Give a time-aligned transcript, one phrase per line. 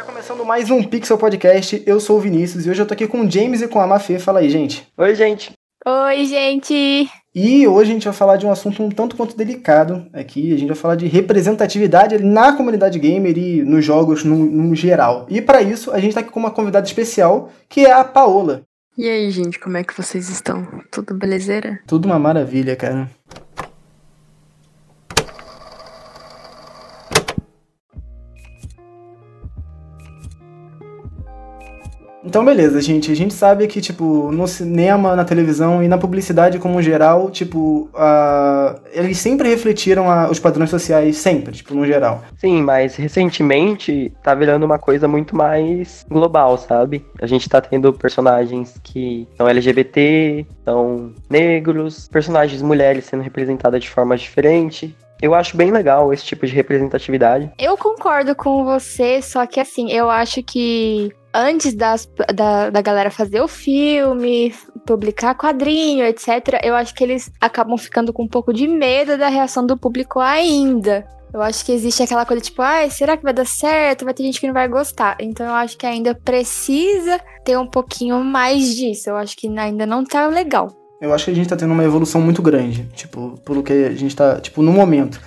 [0.00, 1.82] Tá começando mais um Pixel Podcast.
[1.84, 3.86] Eu sou o Vinícius e hoje eu tô aqui com o James e com a
[3.86, 4.18] Mafê.
[4.18, 4.88] Fala aí, gente.
[4.96, 5.52] Oi, gente.
[5.86, 7.06] Oi, gente!
[7.34, 10.54] E hoje a gente vai falar de um assunto um tanto quanto delicado aqui.
[10.54, 15.26] A gente vai falar de representatividade na comunidade gamer e nos jogos no, no geral.
[15.28, 18.62] E para isso, a gente tá aqui com uma convidada especial, que é a Paola.
[18.96, 20.66] E aí, gente, como é que vocês estão?
[20.90, 21.78] Tudo belezeira?
[21.86, 23.06] Tudo uma maravilha, cara.
[32.24, 33.10] Então, beleza, gente.
[33.10, 37.88] A gente sabe que, tipo, no cinema, na televisão e na publicidade como geral, tipo,
[37.94, 42.22] uh, eles sempre refletiram os padrões sociais, sempre, tipo, no geral.
[42.36, 47.04] Sim, mas recentemente tá virando uma coisa muito mais global, sabe?
[47.20, 53.88] A gente tá tendo personagens que são LGBT, são negros, personagens mulheres sendo representadas de
[53.88, 54.94] forma diferente.
[55.22, 57.50] Eu acho bem legal esse tipo de representatividade.
[57.58, 63.10] Eu concordo com você, só que assim, eu acho que antes das, da, da galera
[63.10, 64.54] fazer o filme,
[64.86, 69.28] publicar quadrinho, etc., eu acho que eles acabam ficando com um pouco de medo da
[69.28, 71.06] reação do público ainda.
[71.32, 74.04] Eu acho que existe aquela coisa tipo, ai, será que vai dar certo?
[74.04, 75.16] Vai ter gente que não vai gostar.
[75.20, 79.10] Então eu acho que ainda precisa ter um pouquinho mais disso.
[79.10, 80.68] Eu acho que ainda não tá legal.
[81.00, 83.92] Eu acho que a gente tá tendo uma evolução muito grande, tipo, pelo que a
[83.92, 85.20] gente tá, tipo, no momento.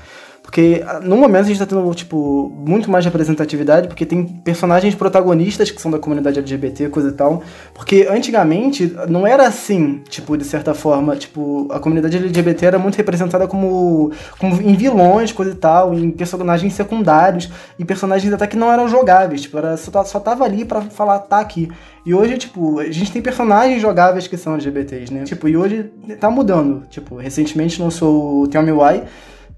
[0.54, 4.94] Porque ah, no momento a gente tá tendo, tipo, muito mais representatividade, porque tem personagens
[4.94, 7.42] protagonistas que são da comunidade LGBT, coisa e tal.
[7.74, 12.98] Porque antigamente não era assim, tipo, de certa forma, tipo, a comunidade LGBT era muito
[12.98, 18.56] representada como, como em vilões, coisa e tal, em personagens secundários, e personagens até que
[18.56, 21.68] não eram jogáveis, tipo, era, só, só tava ali para falar, tá aqui.
[22.06, 25.24] E hoje, tipo, a gente tem personagens jogáveis que são LGBTs, né?
[25.24, 26.86] Tipo, e hoje tá mudando.
[26.90, 29.04] Tipo, recentemente lançou o Tell Me Why,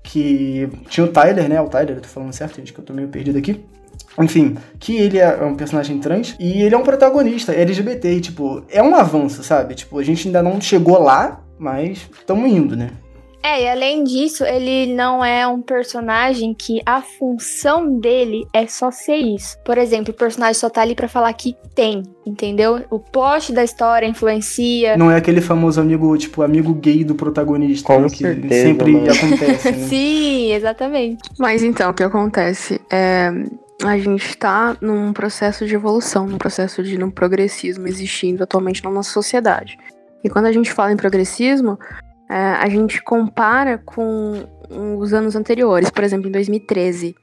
[0.06, 1.60] que tinha o Tyler, né?
[1.60, 3.66] O Tyler, eu tô falando certo, gente, que eu tô meio perdido aqui.
[4.18, 8.64] Enfim, que ele é um personagem trans e ele é um protagonista LGBT, e, tipo,
[8.70, 9.76] é um avanço, sabe?
[9.76, 12.92] Tipo, a gente ainda não chegou lá, mas estamos indo, né?
[13.46, 18.90] É, e além disso, ele não é um personagem que a função dele é só
[18.90, 19.56] ser isso.
[19.64, 22.84] Por exemplo, o personagem só tá ali para falar que tem, entendeu?
[22.90, 24.98] O plot da história influencia.
[24.98, 28.92] Não é aquele famoso amigo, tipo, amigo gay do protagonista, Com né, certeza, que sempre
[28.94, 29.12] mano.
[29.12, 29.78] acontece, né?
[29.88, 31.30] Sim, exatamente.
[31.38, 32.82] Mas então, o que acontece?
[32.92, 33.32] É,
[33.84, 38.90] a gente tá num processo de evolução, num processo de um progressismo existindo atualmente na
[38.90, 39.78] nossa sociedade.
[40.24, 41.78] E quando a gente fala em progressismo,
[42.30, 44.46] a gente compara com
[44.98, 47.16] os anos anteriores, por exemplo, em 2013,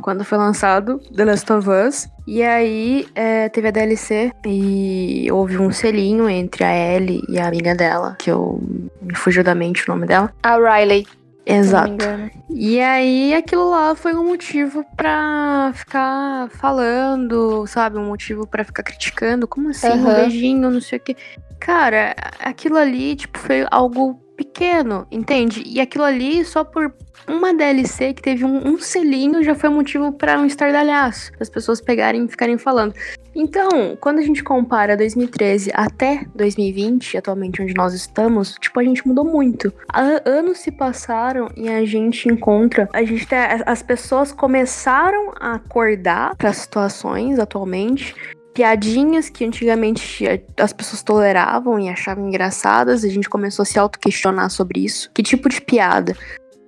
[0.00, 5.58] quando foi lançado The Last of Us, e aí é, teve a DLC e houve
[5.58, 8.60] um selinho entre a Ellie e a amiga dela, que eu
[9.02, 10.32] me fugiu da mente o nome dela.
[10.42, 11.06] A Riley.
[11.44, 12.04] Exato.
[12.50, 17.96] E aí aquilo lá foi um motivo pra ficar falando, sabe?
[17.96, 19.48] Um motivo pra ficar criticando.
[19.48, 19.88] Como assim?
[19.88, 20.14] Um Aham.
[20.14, 21.16] beijinho, não sei o quê.
[21.58, 25.62] Cara, aquilo ali, tipo, foi algo pequeno, entende?
[25.66, 26.94] E aquilo ali, só por
[27.28, 31.32] uma DLC que teve um, um selinho, já foi motivo pra um estardalhaço.
[31.40, 32.94] As pessoas pegarem e ficarem falando.
[33.34, 39.06] Então, quando a gente compara 2013 até 2020, atualmente onde nós estamos, tipo, a gente
[39.06, 39.72] mudou muito.
[39.92, 43.26] A- anos se passaram e a gente encontra, a gente
[43.66, 48.14] as pessoas começaram a acordar para situações atualmente.
[48.58, 50.24] Piadinhas que antigamente
[50.58, 55.08] as pessoas toleravam e achavam engraçadas, a gente começou a se auto-questionar sobre isso.
[55.14, 56.16] Que tipo de piada,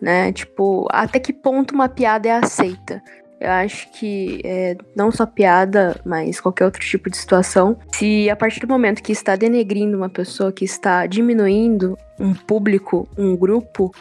[0.01, 0.31] né?
[0.31, 3.03] Tipo, até que ponto uma piada é aceita?
[3.41, 7.77] Eu acho que é, não só piada, mas qualquer outro tipo de situação.
[7.93, 13.09] Se a partir do momento que está denegrindo uma pessoa, que está diminuindo um público,
[13.19, 13.93] um grupo,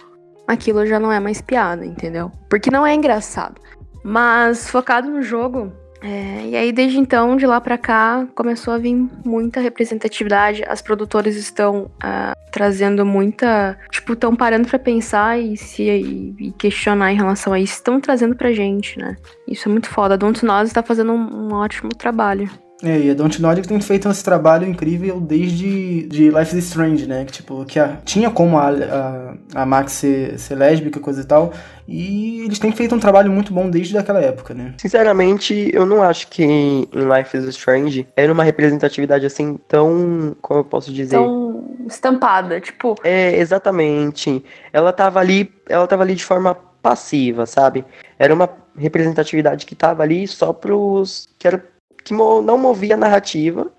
[0.47, 2.31] aquilo já não é mais piada, entendeu?
[2.47, 3.59] Porque não é engraçado.
[4.03, 8.77] Mas focado no jogo, é, e aí desde então, de lá pra cá, começou a
[8.77, 8.95] vir
[9.25, 10.63] muita representatividade.
[10.67, 13.77] As produtoras estão ah, trazendo muita.
[13.91, 17.73] Tipo, estão parando pra pensar e se e, e questionar em relação a isso.
[17.73, 19.18] Estão trazendo pra gente, né?
[19.47, 20.13] Isso é muito foda.
[20.13, 22.50] A Dontnod está fazendo um, um ótimo trabalho.
[22.81, 27.25] É, e a Dontnod tem feito esse trabalho incrível desde de Life is Strange, né?
[27.25, 31.25] Que, tipo, que a- tinha como a, a, a Max ser, ser lésbica, coisa e
[31.25, 31.51] tal.
[31.85, 34.75] E eles têm feito um trabalho muito bom desde aquela época, né?
[34.77, 40.35] Sinceramente, eu não acho que em Life is Strange era uma representatividade assim tão.
[40.41, 41.17] Como eu posso dizer?
[41.17, 42.95] Então, estampada, tipo.
[43.03, 44.41] É, exatamente.
[44.71, 47.83] Ela tava ali, ela tava ali de forma passiva, sabe?
[48.17, 51.61] Era uma representatividade que tava ali só pros que era
[52.09, 53.71] que não movia a narrativa,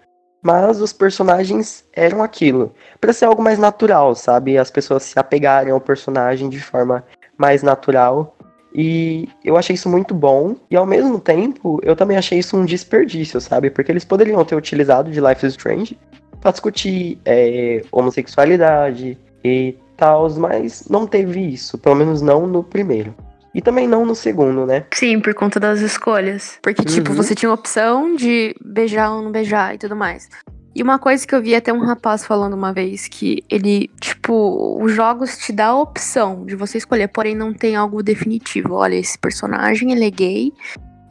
[0.43, 2.73] mas os personagens eram aquilo.
[3.01, 4.57] Pra ser algo mais natural, sabe?
[4.57, 7.05] As pessoas se apegarem ao personagem de forma
[7.37, 8.37] mais natural
[8.73, 10.55] E eu achei isso muito bom.
[10.71, 13.69] E ao mesmo tempo, eu também achei isso um desperdício, sabe?
[13.69, 15.99] Porque eles poderiam ter utilizado de Life is Strange
[16.41, 21.79] pra discutir é, homossexualidade e tal, mas não teve isso.
[21.79, 23.13] Pelo menos não no primeiro.
[23.55, 24.85] E também não no segundo, né?
[24.95, 26.59] Sim, por conta das escolhas.
[26.63, 27.17] Porque, tipo, Uhum.
[27.17, 30.29] você tinha a opção de beijar ou não beijar e tudo mais.
[30.73, 34.79] E uma coisa que eu vi até um rapaz falando uma vez, que ele, tipo,
[34.81, 38.75] os jogos te dá a opção de você escolher, porém não tem algo definitivo.
[38.75, 40.53] Olha, esse personagem ele é gay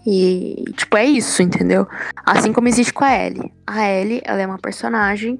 [0.07, 1.85] e, tipo, é isso, entendeu?
[2.25, 3.51] Assim como existe com a Ellie.
[3.67, 5.37] A Ellie, ela é uma personagem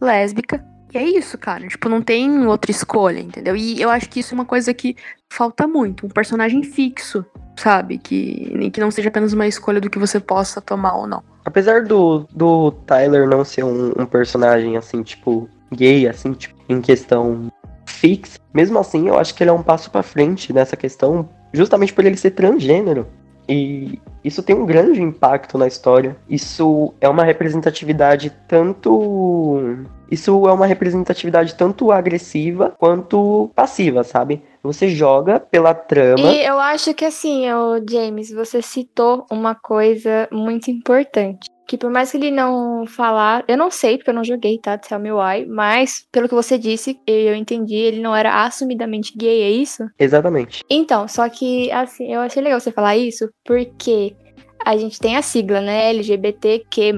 [0.00, 1.66] lésbica e é isso, cara.
[1.66, 3.54] Tipo, não tem outra escolha, entendeu?
[3.54, 4.96] E eu acho que isso é uma coisa que
[5.30, 6.06] falta muito.
[6.06, 7.24] Um personagem fixo,
[7.56, 7.98] sabe?
[7.98, 11.22] Que, que não seja apenas uma escolha do que você possa tomar ou não.
[11.44, 16.80] Apesar do, do Tyler não ser um, um personagem assim, tipo, gay, assim, tipo, em
[16.80, 17.50] questão
[17.86, 21.92] fixa, mesmo assim eu acho que ele é um passo pra frente nessa questão, justamente
[21.92, 23.06] por ele ser transgênero.
[23.48, 26.16] E isso tem um grande impacto na história.
[26.28, 29.86] Isso é uma representatividade tanto.
[30.10, 34.42] Isso é uma representatividade tanto agressiva quanto passiva, sabe?
[34.62, 36.30] Você joga pela trama.
[36.30, 37.44] E eu acho que assim,
[37.88, 41.48] James, você citou uma coisa muito importante.
[41.68, 44.78] Que por mais que ele não falar, eu não sei, porque eu não joguei, tá?
[44.78, 49.42] Tell me why, mas pelo que você disse, eu entendi, ele não era assumidamente gay,
[49.42, 49.84] é isso?
[49.98, 50.64] Exatamente.
[50.70, 54.16] Então, só que assim, eu achei legal você falar isso, porque
[54.64, 55.90] a gente tem a sigla, né?
[55.90, 56.92] LGBTQ,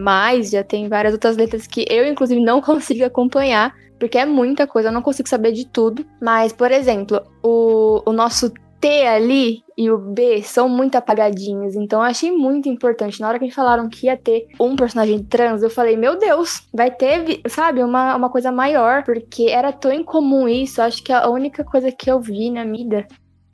[0.44, 4.88] já tem várias outras letras que eu, inclusive, não consigo acompanhar, porque é muita coisa,
[4.88, 6.06] eu não consigo saber de tudo.
[6.20, 12.00] Mas, por exemplo, o, o nosso T ali e o B são muito apagadinhos, então
[12.00, 13.21] eu achei muito importante.
[13.21, 16.67] Na hora que me falaram que ia ter um personagem trans, eu falei, meu Deus,
[16.73, 20.82] vai ter, sabe, uma, uma coisa maior, porque era tão incomum isso.
[20.82, 23.06] Acho que a única coisa que eu vi na vida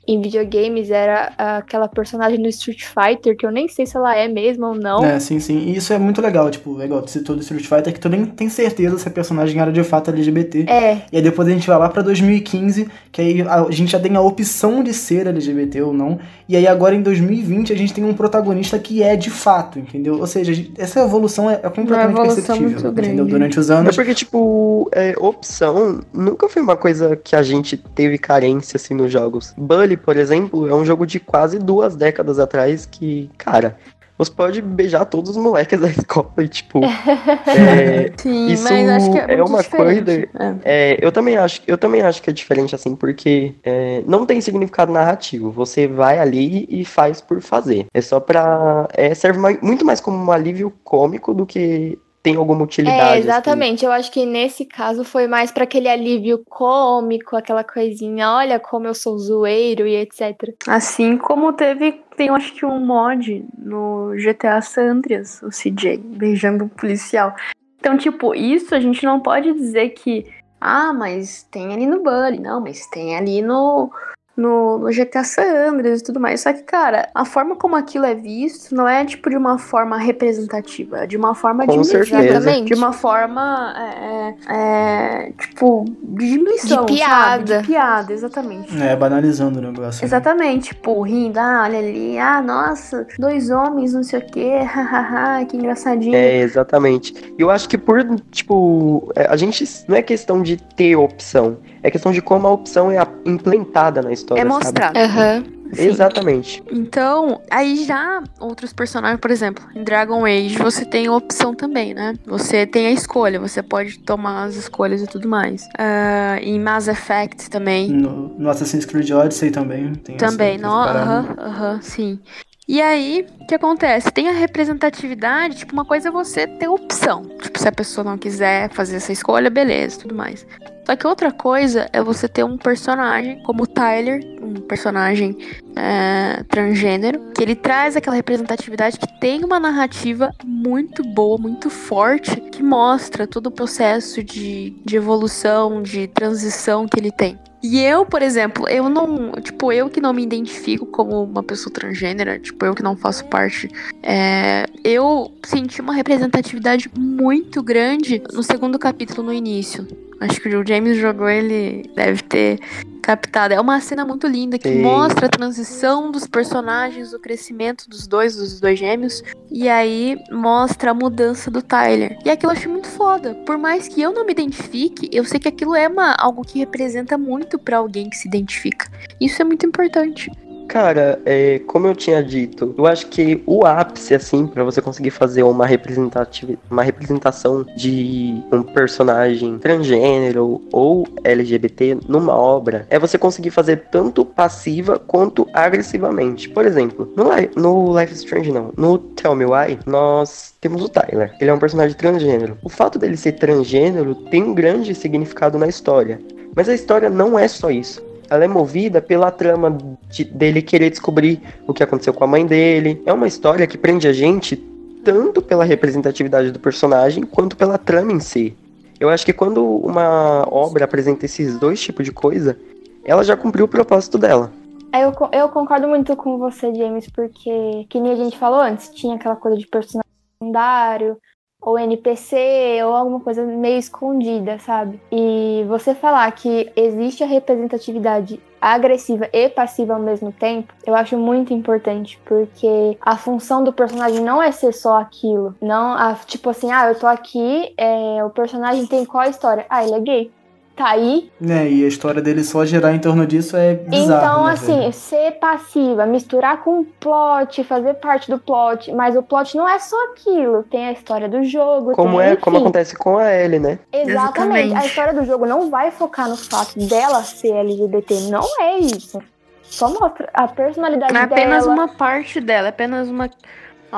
[0.07, 4.27] em videogames era aquela personagem do Street Fighter, que eu nem sei se ela é
[4.27, 5.03] mesmo ou não.
[5.03, 5.57] É, sim, sim.
[5.59, 8.25] E isso é muito legal, tipo, legal, tu citou do Street Fighter, que tu nem
[8.25, 10.65] tem certeza se a personagem era de fato LGBT.
[10.69, 13.99] É, E aí depois a gente vai lá pra 2015, que aí a gente já
[13.99, 16.19] tem a opção de ser LGBT ou não.
[16.47, 20.19] E aí agora em 2020 a gente tem um protagonista que é de fato, entendeu?
[20.19, 23.15] Ou seja, a gente- essa evolução é, é completamente evolução perceptível, muito entendeu?
[23.25, 23.31] grande.
[23.31, 23.95] Durante os É anos.
[23.95, 29.11] porque, tipo, é, opção nunca foi uma coisa que a gente teve carência, assim, nos
[29.11, 29.53] jogos.
[29.57, 33.77] Bully, por exemplo, é um jogo de quase duas décadas atrás que, cara,
[34.17, 36.81] você pode beijar todos os moleques da escola e, tipo,
[37.45, 40.29] é, Sim, Isso mas acho que é, é muito uma diferente.
[40.39, 40.55] É.
[40.93, 44.41] é, eu, também acho, eu também acho que é diferente, assim, porque é, não tem
[44.41, 45.51] significado narrativo.
[45.51, 47.85] Você vai ali e faz por fazer.
[47.93, 48.87] É só pra...
[48.93, 52.99] É, serve mai- muito mais como um alívio cômico do que tem alguma utilidade.
[52.99, 53.19] é, assim.
[53.19, 53.85] exatamente.
[53.85, 58.85] Eu acho que nesse caso foi mais pra aquele alívio cômico, aquela coisinha, olha como
[58.85, 60.53] eu sou zoeiro e etc.
[60.67, 65.97] Assim como teve, tem eu acho que um mod no GTA San Andreas, o CJ,
[65.97, 67.33] beijando um policial.
[67.79, 70.25] Então, tipo, isso a gente não pode dizer que,
[70.59, 73.89] ah, mas tem ali no Bully, não, mas tem ali no,
[74.37, 76.41] no, no GTA San Andreas e tudo mais.
[76.41, 79.97] Só que, cara, a forma como aquilo é visto não é, tipo, de uma forma
[79.97, 82.23] representativa, é de uma forma Com de certeza.
[82.23, 82.67] Exatamente.
[82.67, 87.47] de uma forma, é, é, tipo, de diminuição, De piada.
[87.55, 87.61] sabe?
[87.61, 88.81] De piada, exatamente.
[88.81, 90.01] É, banalizando o negócio.
[90.01, 90.05] né?
[90.07, 95.45] Exatamente, tipo, rindo, ah, olha ali, ah, nossa, dois homens, não sei o quê, hahaha,
[95.45, 96.15] que engraçadinho.
[96.15, 97.13] É, exatamente.
[97.37, 101.57] E eu acho que por, tipo, é, a gente não é questão de ter opção,
[101.87, 105.03] é questão de como a opção é a- implementada na história, É.
[105.03, 105.43] Aham.
[105.73, 105.81] Sim.
[105.85, 106.63] Exatamente.
[106.71, 111.93] Então, aí já outros personagens, por exemplo, em Dragon Age você tem a opção também,
[111.93, 112.13] né?
[112.25, 115.67] Você tem a escolha, você pode tomar as escolhas e tudo mais.
[115.77, 117.89] Ah, em Mass Effect também.
[117.89, 119.93] No, no Assassin's Creed Odyssey também.
[119.95, 120.57] Tem essa- Também,
[121.01, 122.19] aham, aham, sim.
[122.65, 124.11] E aí, o que acontece?
[124.11, 127.23] Tem a representatividade, tipo, uma coisa é você ter opção.
[127.41, 130.45] Tipo, se a pessoa não quiser fazer essa escolha, beleza, tudo mais.
[130.87, 135.37] Só que outra coisa é você ter um personagem como o Tyler, um personagem
[135.75, 142.39] é, transgênero, que ele traz aquela representatividade que tem uma narrativa muito boa, muito forte,
[142.39, 147.37] que mostra todo o processo de, de evolução, de transição que ele tem.
[147.61, 149.33] E eu, por exemplo, eu não.
[149.41, 153.25] Tipo, eu que não me identifico como uma pessoa transgênera, tipo, eu que não faço
[153.25, 153.67] parte.
[154.01, 159.85] é, eu senti uma representatividade muito grande no segundo capítulo, no início.
[160.19, 162.59] Acho que o James jogou, ele deve ter
[163.07, 163.53] captado.
[163.53, 164.81] É uma cena muito linda que Sim.
[164.81, 169.23] mostra a transição dos personagens, o crescimento dos dois, dos dois gêmeos.
[169.49, 172.17] E aí mostra a mudança do Tyler.
[172.25, 173.33] E aquilo eu achei muito foda.
[173.45, 176.59] Por mais que eu não me identifique, eu sei que aquilo é uma, algo que
[176.59, 178.91] representa muito pra alguém que se identifica.
[179.21, 180.29] Isso é muito importante.
[180.67, 185.11] Cara, é, como eu tinha dito, eu acho que o ápice, assim, para você conseguir
[185.11, 193.17] fazer uma, representativa, uma representação de um personagem transgênero ou LGBT numa obra, é você
[193.17, 196.49] conseguir fazer tanto passiva quanto agressivamente.
[196.49, 200.89] Por exemplo, no, no Life is Strange, não, no Tell Me Why, nós temos o
[200.89, 201.33] Tyler.
[201.39, 202.57] Ele é um personagem transgênero.
[202.61, 206.19] O fato dele ser transgênero tem um grande significado na história.
[206.53, 209.77] Mas a história não é só isso ela é movida pela trama
[210.09, 213.01] de, dele querer descobrir o que aconteceu com a mãe dele.
[213.05, 214.55] É uma história que prende a gente
[215.03, 218.55] tanto pela representatividade do personagem quanto pela trama em si.
[218.99, 222.57] Eu acho que quando uma obra apresenta esses dois tipos de coisa,
[223.05, 224.51] ela já cumpriu o propósito dela.
[224.91, 228.89] É, eu, eu concordo muito com você, James, porque, que nem a gente falou antes,
[228.89, 231.17] tinha aquela coisa de personagem secundário,
[231.61, 234.99] ou NPC, ou alguma coisa meio escondida, sabe?
[235.11, 241.17] E você falar que existe a representatividade agressiva e passiva ao mesmo tempo, eu acho
[241.17, 245.55] muito importante, porque a função do personagem não é ser só aquilo.
[245.61, 249.65] Não, a, tipo assim, ah, eu tô aqui, é, o personagem tem qual história?
[249.69, 250.31] Ah, ele é gay
[250.77, 251.29] tá aí.
[251.41, 254.25] É, e a história dele só girar em torno disso é bizarro.
[254.25, 254.93] Então, né, assim, velho?
[254.93, 259.79] ser passiva, misturar com o plot, fazer parte do plot, mas o plot não é
[259.79, 260.63] só aquilo.
[260.63, 261.93] Tem a história do jogo.
[261.93, 262.41] Como tem, é, enfim.
[262.41, 263.79] como acontece com a Ellie, né?
[263.91, 264.11] Exatamente.
[264.11, 264.75] Exatamente.
[264.75, 268.29] A história do jogo não vai focar no fato dela ser LGBT.
[268.29, 269.21] Não é isso.
[269.63, 271.25] Só mostra a personalidade dela.
[271.25, 271.75] É apenas dela.
[271.75, 273.29] uma parte dela, é apenas uma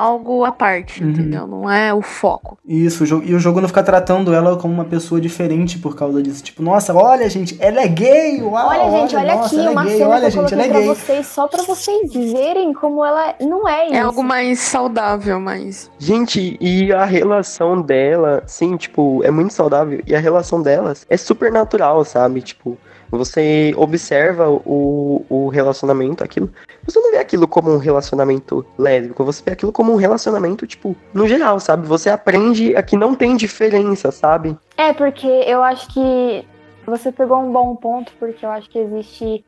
[0.00, 1.10] algo à parte, uhum.
[1.10, 1.46] entendeu?
[1.46, 2.58] Não é o foco.
[2.66, 6.42] Isso, e o jogo não fica tratando ela como uma pessoa diferente por causa disso.
[6.42, 8.42] Tipo, nossa, olha, gente, ela é gay!
[8.42, 10.64] Uau, olha, gente, olha, nossa, aqui é uma gay, cena olha, que eu gente, coloquei
[10.64, 10.88] é pra gay.
[10.88, 13.94] vocês, só pra vocês verem como ela não é isso.
[13.94, 15.90] É algo mais saudável, mas...
[15.98, 20.00] Gente, e a relação dela, sim, tipo, é muito saudável.
[20.06, 22.40] E a relação delas é super natural, sabe?
[22.40, 22.78] Tipo,
[23.10, 26.50] você observa o, o relacionamento, aquilo.
[26.84, 30.96] Você não vê aquilo como um relacionamento lésbico, você vê aquilo como um relacionamento, tipo,
[31.12, 31.86] no geral, sabe?
[31.86, 34.56] Você aprende a que não tem diferença, sabe?
[34.76, 36.44] É, porque eu acho que
[36.86, 39.44] você pegou um bom ponto, porque eu acho que existe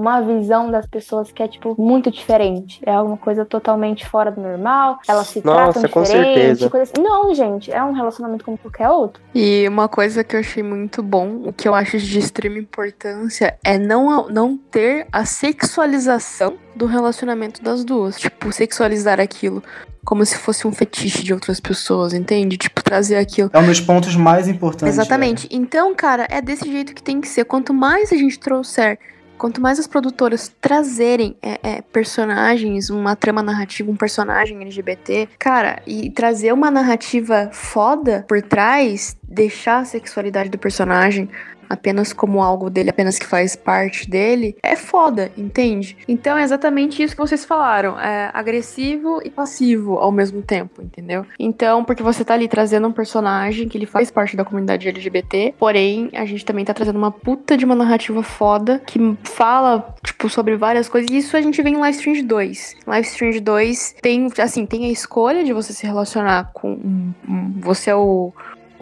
[0.00, 2.80] uma visão das pessoas que é, tipo, muito diferente.
[2.84, 4.98] É alguma coisa totalmente fora do normal.
[5.06, 6.34] Elas se Nossa, tratam com diferente.
[6.34, 6.70] certeza.
[6.70, 7.02] Coisa assim.
[7.02, 9.22] Não, gente, é um relacionamento como qualquer outro.
[9.34, 13.58] E uma coisa que eu achei muito bom, o que eu acho de extrema importância,
[13.62, 18.18] é não, não ter a sexualização do relacionamento das duas.
[18.18, 19.62] Tipo, sexualizar aquilo
[20.04, 22.56] como se fosse um fetiche de outras pessoas, entende?
[22.56, 23.50] Tipo, trazer aquilo.
[23.52, 24.94] É um dos pontos mais importantes.
[24.94, 25.48] Exatamente.
[25.48, 25.62] Velho.
[25.62, 27.44] Então, cara, é desse jeito que tem que ser.
[27.44, 28.98] Quanto mais a gente trouxer
[29.40, 35.82] quanto mais as produtoras trazerem é, é, personagens, uma trama narrativa, um personagem LGBT, cara,
[35.86, 41.30] e trazer uma narrativa foda por trás, deixar a sexualidade do personagem
[41.70, 45.96] apenas como algo dele, apenas que faz parte dele, é foda, entende?
[46.08, 51.24] Então é exatamente isso que vocês falaram, é agressivo e passivo ao mesmo tempo, entendeu?
[51.38, 55.54] Então, porque você tá ali trazendo um personagem que ele faz parte da comunidade LGBT,
[55.58, 60.28] porém a gente também tá trazendo uma puta de uma narrativa foda que fala, tipo,
[60.28, 62.76] sobre várias coisas, e isso a gente vê em Life Strange 2.
[62.86, 67.52] Life Strange 2 tem, assim, tem a escolha de você se relacionar com um, um,
[67.60, 68.32] você é o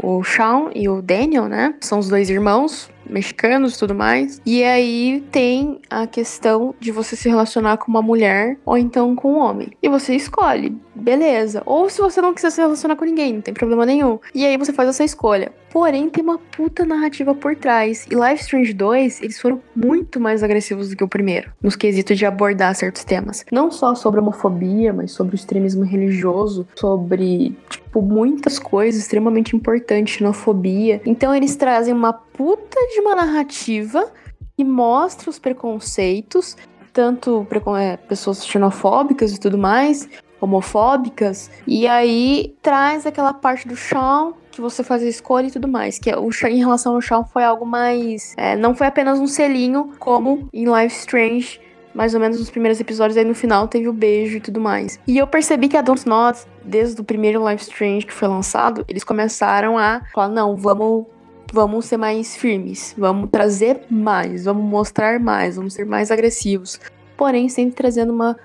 [0.02, 1.74] o Sean e o Daniel, né?
[1.80, 4.40] São os dois irmãos mexicanos e tudo mais.
[4.44, 9.34] E aí tem a questão de você se relacionar com uma mulher ou então com
[9.34, 9.70] um homem.
[9.82, 11.62] E você escolhe, beleza.
[11.64, 14.18] Ou se você não quiser se relacionar com ninguém, não tem problema nenhum.
[14.34, 15.52] E aí você faz essa escolha.
[15.70, 18.06] Porém, tem uma puta narrativa por trás.
[18.10, 22.18] E Life Strange 2, eles foram muito mais agressivos do que o primeiro, nos quesitos
[22.18, 23.44] de abordar certos temas.
[23.52, 30.14] Não só sobre homofobia, mas sobre o extremismo religioso, sobre, tipo, muitas coisas extremamente importantes,
[30.14, 31.00] xenofobia.
[31.04, 34.10] Então, eles trazem uma puta de uma narrativa
[34.56, 36.56] que mostra os preconceitos,
[36.92, 37.46] tanto
[37.78, 40.08] é, pessoas xenofóbicas e tudo mais,
[40.40, 45.98] homofóbicas, e aí traz aquela parte do Shawn você faz a escolha e tudo mais.
[45.98, 48.34] Que é o em relação ao Shawn foi algo mais.
[48.36, 51.60] É, não foi apenas um selinho, como em Life Strange.
[51.94, 55.00] Mais ou menos nos primeiros episódios, aí no final teve o beijo e tudo mais.
[55.06, 58.84] E eu percebi que a Don't Not, desde o primeiro Life Strange que foi lançado,
[58.88, 61.06] eles começaram a falar: não, vamos
[61.52, 66.78] vamos ser mais firmes, vamos trazer mais, vamos mostrar mais, vamos ser mais agressivos.
[67.16, 68.36] Porém, sempre trazendo uma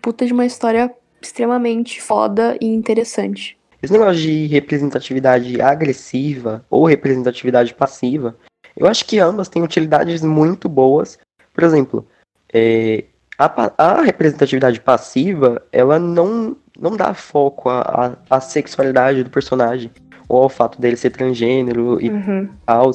[0.00, 3.58] puta de uma história extremamente foda e interessante.
[3.82, 8.36] Esse negócio de representatividade agressiva ou representatividade passiva,
[8.76, 11.18] eu acho que ambas têm utilidades muito boas.
[11.52, 12.06] Por exemplo,
[12.52, 13.04] é,
[13.36, 19.90] a, a, representatividade passiva, ela não, não dá foco à, à, à sexualidade do personagem
[20.28, 22.48] ou ao fato dele ser transgênero e uhum.
[22.64, 22.92] tal,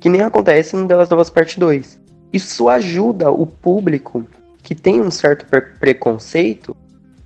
[0.00, 2.00] que nem acontece no Delas Novas Parte 2.
[2.32, 4.26] Isso ajuda o público
[4.62, 5.46] que tem um certo
[5.78, 6.76] preconceito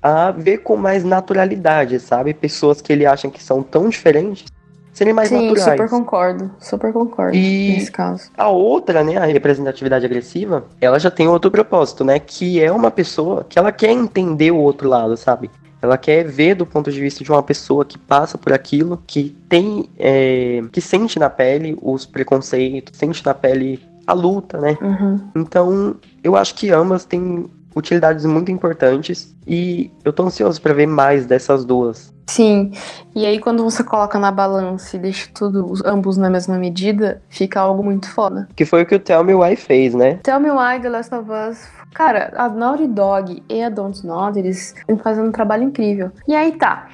[0.02, 2.32] a ver com mais naturalidade, sabe?
[2.32, 4.44] Pessoas que ele acham que são tão diferentes
[4.92, 5.64] serem mais Sim, naturais.
[5.64, 8.30] super concordo, super concordo E- nesse caso.
[8.36, 12.18] A outra, né, a representatividade agressiva, ela já tem outro propósito, né?
[12.18, 15.50] Que é uma pessoa que ela quer entender o outro lado, sabe?
[15.82, 19.34] Ela quer ver do ponto de vista de uma pessoa que passa por aquilo, que
[19.48, 24.76] tem, é, que sente na pele os preconceitos, sente na pele a luta, né?
[24.82, 25.20] Uhum.
[25.34, 30.86] Então, eu acho que ambas têm utilidades muito importantes e eu tô ansioso pra ver
[30.86, 32.12] mais dessas duas.
[32.28, 32.70] Sim,
[33.14, 37.20] e aí quando você coloca na balança e deixa tudo, os- ambos na mesma medida,
[37.28, 38.48] fica algo muito foda.
[38.54, 40.14] Que foi o que o Tell Me Why fez, né?
[40.22, 41.66] Tell Me Why, The Last of Us.
[41.92, 46.12] Cara, a Naughty Dog e a Don't Nod, eles estão fazendo um trabalho incrível.
[46.28, 46.86] E aí tá.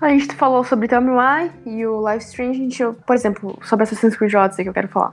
[0.00, 3.58] A gente falou sobre Tell Me Why e o Live Stream, a gente, por exemplo,
[3.62, 5.12] sobre Assassin's Creed Odyssey que eu quero falar.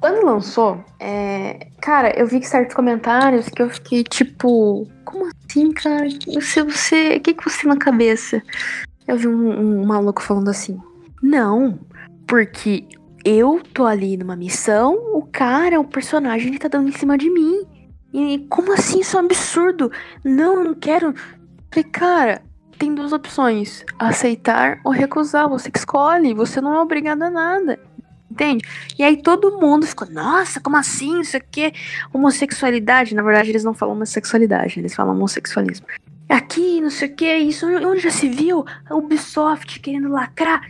[0.00, 5.72] Quando lançou, é, cara, eu vi que certos comentários que eu fiquei tipo, como assim,
[5.72, 6.06] cara?
[6.34, 8.42] Você, você, o que que você tem na cabeça?
[9.08, 10.78] Eu vi um, um maluco falando assim,
[11.22, 11.78] não,
[12.26, 12.86] porque
[13.24, 17.30] eu tô ali numa missão, o cara, o personagem, ele tá dando em cima de
[17.30, 17.66] mim.
[18.12, 19.00] E como assim?
[19.00, 19.90] Isso é um absurdo.
[20.24, 21.12] Não, não quero.
[21.70, 22.42] Falei, cara,
[22.78, 25.48] tem duas opções: aceitar ou recusar.
[25.48, 27.78] Você que escolhe, você não é obrigado a nada.
[28.30, 28.64] Entende?
[28.98, 31.20] E aí todo mundo ficou, nossa, como assim?
[31.20, 31.72] Isso aqui
[32.12, 33.14] homossexualidade.
[33.14, 35.86] Na verdade, eles não falam homossexualidade, eles falam homossexualismo.
[36.28, 38.64] Aqui, não sei o que, isso onde já se viu?
[38.90, 40.68] A Ubisoft querendo lacrar.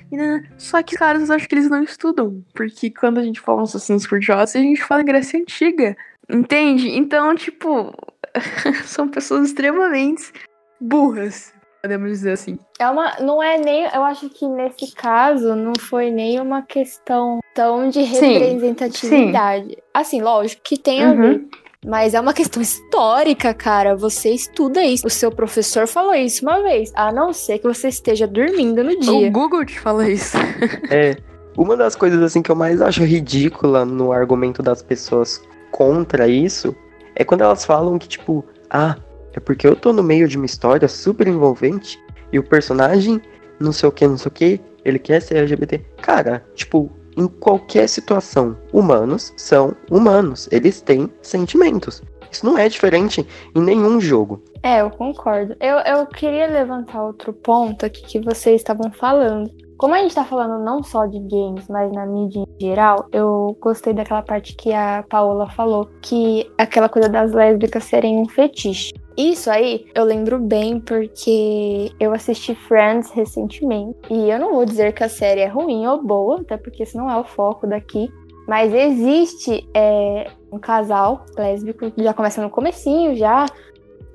[0.58, 2.44] Só que, cara, eu acho que eles não estudam.
[2.52, 5.96] Porque quando a gente fala Assassin's Creed Odyssey, a gente fala em Grécia Antiga.
[6.28, 6.90] Entende?
[6.90, 7.94] Então, tipo,
[8.84, 10.30] são pessoas extremamente
[10.78, 11.54] burras,
[11.86, 12.58] podemos dizer assim.
[12.78, 17.38] É uma, não é nem, eu acho que nesse caso não foi nem uma questão
[17.54, 19.78] tão de Sim, representatividade.
[19.94, 21.16] Assim, lógico que tem a Uhum.
[21.16, 21.44] ver.
[21.86, 23.94] Mas é uma questão histórica, cara.
[23.94, 25.06] Você estuda isso.
[25.06, 26.90] O seu professor falou isso uma vez.
[26.96, 29.12] A não ser que você esteja dormindo no dia.
[29.12, 30.36] O Google te fala isso.
[30.90, 31.16] É,
[31.56, 36.74] uma das coisas assim que eu mais acho ridícula no argumento das pessoas contra isso
[37.14, 38.96] é quando elas falam que tipo, ah,
[39.36, 43.20] é porque eu tô no meio de uma história super envolvente e o personagem
[43.60, 45.78] não sei o que, não sei o que, ele quer ser LGBT.
[46.00, 52.02] Cara, tipo, em qualquer situação, humanos são humanos, eles têm sentimentos.
[52.30, 54.42] Isso não é diferente em nenhum jogo.
[54.62, 55.56] É, eu concordo.
[55.60, 59.50] Eu, eu queria levantar outro ponto aqui que vocês estavam falando.
[59.78, 63.56] Como a gente tá falando não só de games, mas na mídia em geral, eu
[63.60, 68.92] gostei daquela parte que a Paola falou, que aquela coisa das lésbicas serem um fetiche.
[69.16, 73.98] Isso aí eu lembro bem porque eu assisti Friends recentemente.
[74.10, 76.96] E eu não vou dizer que a série é ruim ou boa, até porque esse
[76.96, 78.12] não é o foco daqui.
[78.46, 83.46] Mas existe é, um casal lésbico, já começa no comecinho, já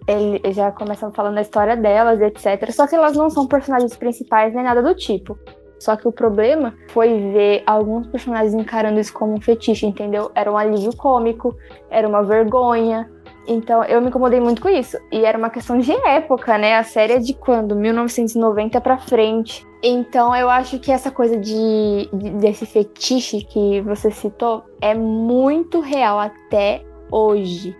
[0.08, 2.72] ele já começam falando da história delas, etc.
[2.72, 5.38] Só que elas não são personagens principais nem nada do tipo.
[5.80, 10.30] Só que o problema foi ver alguns personagens encarando isso como um fetiche, entendeu?
[10.36, 11.56] Era um alívio cômico,
[11.90, 13.10] era uma vergonha.
[13.48, 14.98] Então eu me incomodei muito com isso.
[15.12, 16.78] E era uma questão de época, né?
[16.78, 17.76] A série é de quando?
[17.76, 19.66] 1990 pra frente.
[19.84, 25.80] Então eu acho que essa coisa de, de- desse fetiche que você citou é muito
[25.80, 27.76] real até hoje.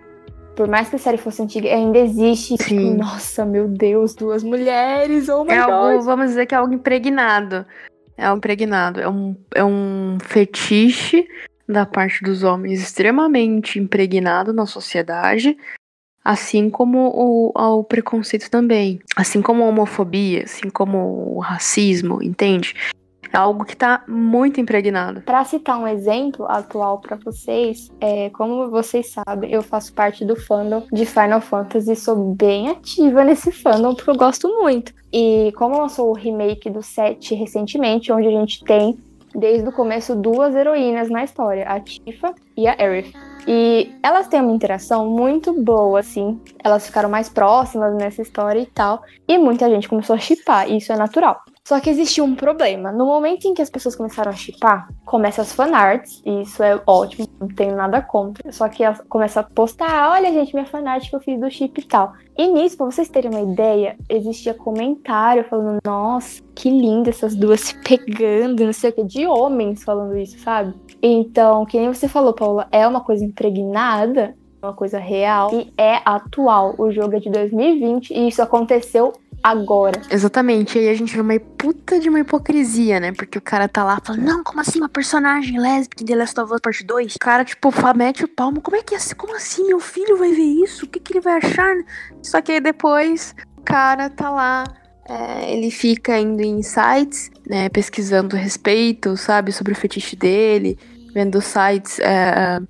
[0.56, 2.56] Por mais que a série fosse antiga, ainda existe.
[2.56, 2.96] Tipo, Sim.
[2.96, 7.64] nossa, meu Deus, duas mulheres, oh my É algo, vamos dizer que é algo impregnado.
[8.18, 9.00] É algo impregnado.
[9.00, 11.26] É um, é um fetiche
[11.72, 15.56] da parte dos homens extremamente impregnado na sociedade,
[16.24, 19.00] assim como o, o preconceito também.
[19.16, 22.74] Assim como a homofobia, assim como o racismo, entende?
[23.32, 25.22] É algo que tá muito impregnado.
[25.22, 30.36] Para citar um exemplo atual para vocês, é, como vocês sabem, eu faço parte do
[30.36, 34.92] fandom de Final Fantasy sou bem ativa nesse fandom porque eu gosto muito.
[35.10, 38.98] E como lançou o remake do 7 recentemente, onde a gente tem
[39.34, 43.12] desde o começo duas heroínas na história, a Tifa e a Aerith.
[43.46, 46.40] E elas têm uma interação muito boa, assim.
[46.62, 49.02] Elas ficaram mais próximas nessa história e tal.
[49.26, 51.40] E muita gente começou a chipar, e isso é natural.
[51.66, 52.90] Só que existia um problema.
[52.90, 56.80] No momento em que as pessoas começaram a chipar, começam as fanarts, e isso é
[56.84, 58.50] ótimo, não tenho nada contra.
[58.50, 61.80] Só que elas começam a postar, olha, gente, minha fanart que eu fiz do chip
[61.80, 62.14] e tal.
[62.36, 67.60] E nisso, pra vocês terem uma ideia, existia comentário falando, nossa, que linda essas duas
[67.60, 70.74] se pegando, não sei o que, de homens falando isso, sabe?
[71.00, 76.00] Então, que nem você falou, Paula, é uma coisa impregnada, uma coisa real e é
[76.04, 76.74] atual.
[76.78, 80.00] O jogo é de 2020 e isso aconteceu agora.
[80.10, 83.12] Exatamente, aí a gente vê uma puta de uma hipocrisia, né?
[83.12, 86.40] Porque o cara tá lá falando, não, como assim uma personagem lésbica em The Last
[86.40, 87.14] of Us Part 2?
[87.16, 88.98] O cara, tipo, mete o palmo, como é que é?
[89.16, 89.66] Como assim?
[89.66, 90.84] Meu filho vai ver isso?
[90.84, 91.74] O que, que ele vai achar?
[92.22, 94.64] Só que aí depois o cara tá lá
[95.08, 100.78] é, ele fica indo em sites, né, pesquisando respeito, sabe, sobre o fetiche dele,
[101.12, 102.60] vendo sites, é,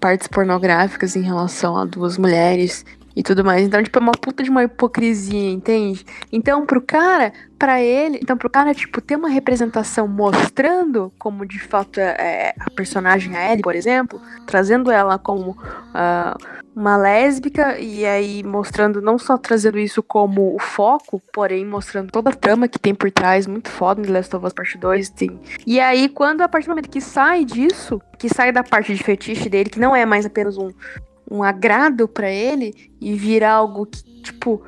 [0.00, 2.84] partes pornográficas em relação a duas mulheres
[3.18, 3.66] e tudo mais.
[3.66, 6.06] Então, tipo, é uma puta de uma hipocrisia, entende?
[6.30, 11.58] Então, pro cara, para ele, então pro cara, tipo, ter uma representação mostrando como de
[11.58, 17.76] fato é, é a personagem a Ellie, por exemplo, trazendo ela como uh, uma lésbica
[17.80, 22.68] e aí mostrando, não só trazendo isso como o foco, porém mostrando toda a trama
[22.68, 25.40] que tem por trás, muito foda no The Last of Us Part 2, tem.
[25.66, 29.02] E aí, quando a partir do momento que sai disso, que sai da parte de
[29.02, 30.70] fetiche dele, que não é mais apenas um,
[31.30, 34.62] um agrado para ele e vira algo que, tipo,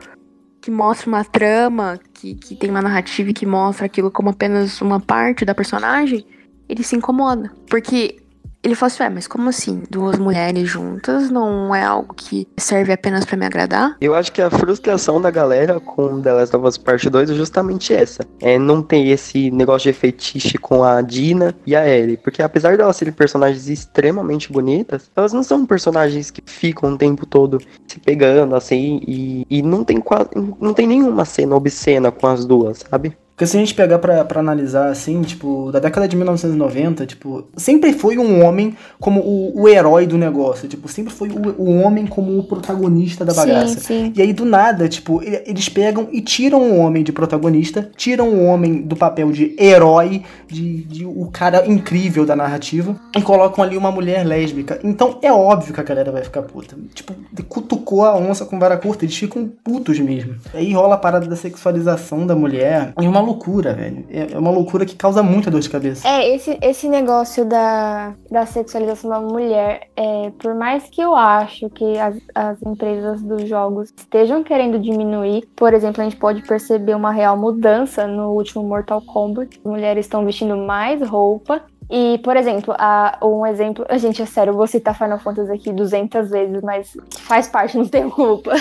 [0.61, 4.81] que mostra uma trama, que, que tem uma narrativa e que mostra aquilo como apenas
[4.81, 6.25] uma parte da personagem,
[6.69, 7.51] ele se incomoda.
[7.69, 8.20] Porque
[8.63, 9.83] ele falou assim, ué, mas como assim?
[9.91, 13.97] Duas mulheres juntas não é algo que serve apenas para me agradar?
[14.01, 17.35] Eu acho que a frustração da galera com The Last of Us Part 2 é
[17.35, 18.23] justamente essa.
[18.41, 22.19] É não ter esse negócio de fetiche com a Dina e a Ellie.
[22.19, 26.99] Porque apesar de elas serem personagens extremamente bonitas, elas não são personagens que ficam o
[26.99, 30.29] tempo todo se pegando assim e, e não tem quase.
[30.61, 33.17] não tem nenhuma cena obscena com as duas, sabe?
[33.41, 37.49] Porque se a gente pegar pra, pra analisar, assim, tipo, da década de 1990, tipo,
[37.57, 40.69] sempre foi um homem como o, o herói do negócio.
[40.69, 43.81] Tipo, sempre foi o, o homem como o protagonista da bagaça.
[43.81, 44.13] Sim, sim.
[44.15, 48.45] E aí, do nada, tipo, eles pegam e tiram o homem de protagonista, tiram o
[48.45, 53.75] homem do papel de herói, de, de o cara incrível da narrativa, e colocam ali
[53.75, 54.79] uma mulher lésbica.
[54.85, 56.77] Então é óbvio que a galera vai ficar puta.
[56.93, 57.15] Tipo,
[57.49, 60.35] cutucou a onça com vara curta, eles ficam putos mesmo.
[60.53, 62.93] Aí rola a parada da sexualização da mulher.
[63.01, 64.05] E uma loucura, velho.
[64.11, 66.07] É, é uma loucura que causa muita dor de cabeça.
[66.07, 71.71] É, esse, esse negócio da, da sexualização da mulher, é, por mais que eu acho
[71.71, 76.95] que as, as empresas dos jogos estejam querendo diminuir, por exemplo, a gente pode perceber
[76.95, 79.59] uma real mudança no último Mortal Kombat.
[79.59, 84.27] As mulheres estão vestindo mais roupa, e, por exemplo, a, um exemplo, a gente, é
[84.27, 88.53] sério, eu vou citar Final Fantasy aqui 200 vezes, mas faz parte, não tenho culpa.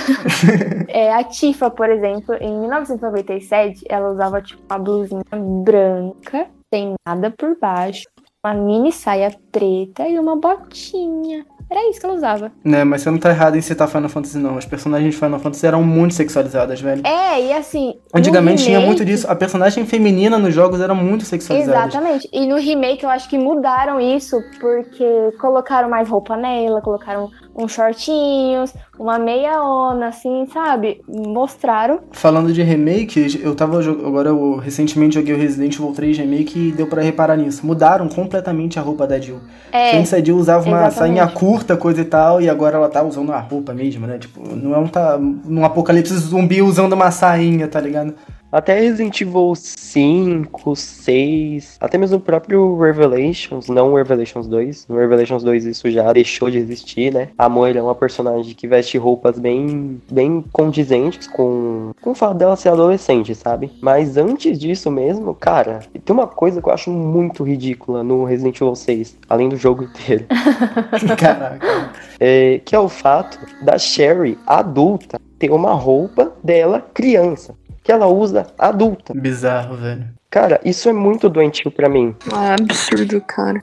[0.89, 5.23] é, a Tifa, por exemplo, em 1997, ela usava tipo uma blusinha
[5.63, 8.07] branca, sem nada por baixo,
[8.43, 11.45] uma mini saia preta e uma botinha.
[11.69, 12.51] Era isso que ela usava.
[12.63, 14.57] Né, mas você não tá errado em citar Final Fantasy, não.
[14.57, 17.05] As personagens de Final Fantasy eram muito sexualizadas, velho.
[17.05, 17.93] É, e assim.
[18.13, 18.65] Antigamente remake...
[18.65, 19.29] tinha muito disso.
[19.29, 21.87] A personagem feminina nos jogos era muito sexualizada.
[21.87, 22.27] Exatamente.
[22.33, 27.29] E no remake eu acho que mudaram isso porque colocaram mais roupa nela, colocaram
[27.59, 31.01] uns shortinhos, uma meia ona, assim, sabe?
[31.07, 31.99] Mostraram.
[32.11, 33.79] Falando de remake, eu tava.
[33.79, 37.65] Agora eu recentemente joguei o Resident Evil 3 Remake e deu para reparar nisso.
[37.65, 39.39] Mudaram completamente a roupa da Jill.
[39.71, 39.97] É.
[39.97, 41.17] Antes a Jill usava uma exatamente.
[41.17, 44.17] sainha curta, coisa e tal, e agora ela tá usando a roupa mesmo, né?
[44.17, 48.13] Tipo, não é um, tá, um apocalipse zumbi usando uma sainha, tá ligado?
[48.51, 54.87] Até Resident Evil 5, 6, até mesmo o próprio Revelations, não o Revelations 2.
[54.89, 57.29] No Revelations 2 isso já deixou de existir, né?
[57.37, 62.37] A Moira é uma personagem que veste roupas bem, bem condizentes com, com o fato
[62.37, 63.71] dela ser adolescente, sabe?
[63.81, 68.59] Mas antes disso mesmo, cara, tem uma coisa que eu acho muito ridícula no Resident
[68.59, 70.25] Evil 6, além do jogo inteiro.
[71.19, 71.91] Caraca.
[72.19, 77.55] É, que é o fato da Sherry adulta ter uma roupa dela criança
[77.89, 79.15] que ela usa adulta.
[79.15, 80.07] Bizarro, velho.
[80.29, 82.15] Cara, isso é muito doentio para mim.
[82.31, 83.59] Ah, absurdo, cara.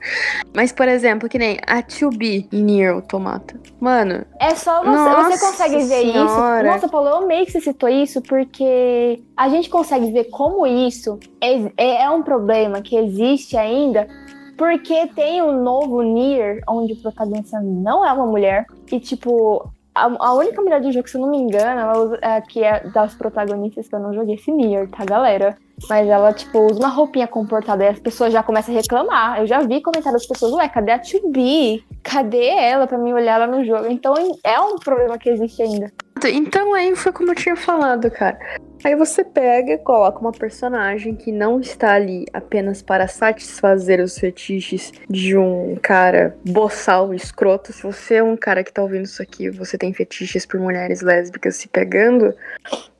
[0.53, 3.57] Mas, por exemplo, que nem a 2B em Nier Automata.
[3.79, 4.25] Mano.
[4.37, 4.89] É só você.
[4.89, 6.67] Nossa você consegue ver senhora.
[6.67, 6.73] isso.
[6.73, 11.17] Nossa, Paulo, eu amei que você citou isso, porque a gente consegue ver como isso
[11.39, 14.09] é, é, é um problema que existe ainda.
[14.57, 18.65] Porque tem um novo Nier, onde o protagonista não é uma mulher.
[18.91, 19.71] E, tipo,
[20.05, 22.63] a, a, única mulher do jogo, se eu não me engano, ela usa, é, que
[22.63, 25.57] é das protagonistas que eu não joguei esse Nier, tá, galera?
[25.89, 29.39] Mas ela, tipo, usa uma roupinha comportada e as pessoas já começam a reclamar.
[29.39, 31.83] Eu já vi comentários das pessoas, ué, cadê a 2B?
[32.01, 33.87] Cadê ela pra me olhar lá no jogo?
[33.87, 35.91] Então é um problema que existe ainda.
[36.25, 38.37] Então aí foi como eu tinha falado, cara.
[38.83, 44.17] Aí você pega e coloca uma personagem que não está ali apenas para satisfazer os
[44.17, 47.73] fetiches de um cara boçal, escroto.
[47.73, 51.01] Se você é um cara que tá ouvindo isso aqui, você tem fetiches por mulheres
[51.01, 52.33] lésbicas se pegando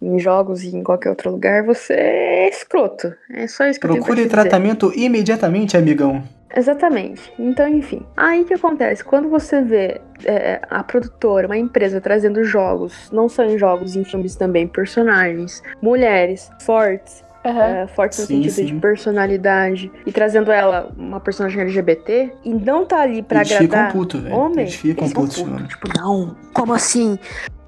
[0.01, 3.13] em jogos e em qualquer outro lugar, você é escroto.
[3.31, 6.23] É só isso que Procure eu tenho tratamento imediatamente, amigão.
[6.55, 7.31] Exatamente.
[7.37, 8.05] Então, enfim.
[8.15, 9.03] Aí que acontece?
[9.03, 14.03] Quando você vê é, a produtora, uma empresa trazendo jogos, não só em jogos, em
[14.03, 17.63] filmes também, personagens, mulheres fortes, Aham.
[17.63, 18.65] é, fortes no Sim, sentido sim.
[18.65, 23.87] de personalidade, e trazendo ela, uma personagem LGBT, e não tá ali pra Eles agradar
[23.87, 24.35] ficam putos, velho.
[24.35, 25.49] homem, Eles ficam eles putos, puto.
[25.51, 25.67] mano.
[25.67, 27.19] Tipo, não, como assim?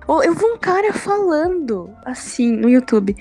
[0.07, 3.15] Eu vi um cara falando assim no YouTube.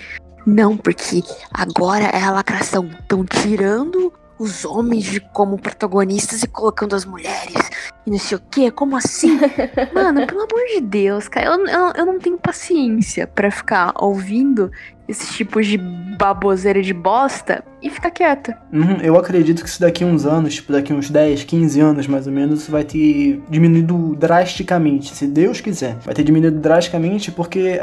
[0.46, 2.86] Não, porque agora é a lacração.
[2.86, 7.70] Estão tirando os homens de como protagonistas e colocando as mulheres.
[8.06, 8.70] E não sei o quê.
[8.70, 9.38] Como assim?
[9.92, 11.46] Mano, pelo amor de Deus, cara.
[11.46, 14.70] Eu, eu, eu não tenho paciência pra ficar ouvindo
[15.08, 18.58] esses tipos de baboseira de bosta e ficar quieta.
[18.70, 22.26] Uhum, eu acredito que se daqui uns anos, tipo daqui uns 10, 15 anos mais
[22.26, 25.96] ou menos, isso vai ter diminuído drasticamente, se Deus quiser.
[26.04, 27.80] Vai ter diminuído drasticamente porque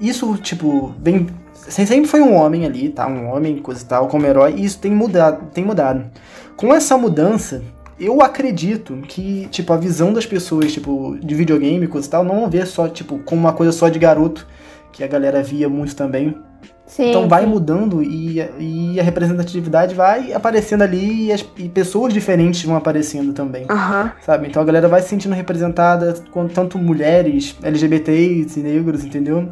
[0.00, 1.26] isso, tipo, vem.
[1.68, 3.06] Sempre foi um homem ali, tá?
[3.06, 6.04] Um homem, coisa e tal, como herói, e isso tem mudado, tem mudado.
[6.56, 7.62] Com essa mudança,
[7.98, 12.48] eu acredito que, tipo, a visão das pessoas, tipo, de videogame, coisa e tal, não
[12.48, 14.46] ver só, tipo, como uma coisa só de garoto,
[14.92, 16.34] que a galera via muito também.
[16.86, 17.10] Sim.
[17.10, 17.48] Então vai sim.
[17.48, 23.32] mudando e, e a representatividade vai aparecendo ali e, as, e pessoas diferentes vão aparecendo
[23.32, 24.12] também, Aham.
[24.24, 24.46] sabe?
[24.46, 29.48] Então a galera vai se sentindo representada, com tanto mulheres, LGBTs e negros, entendeu?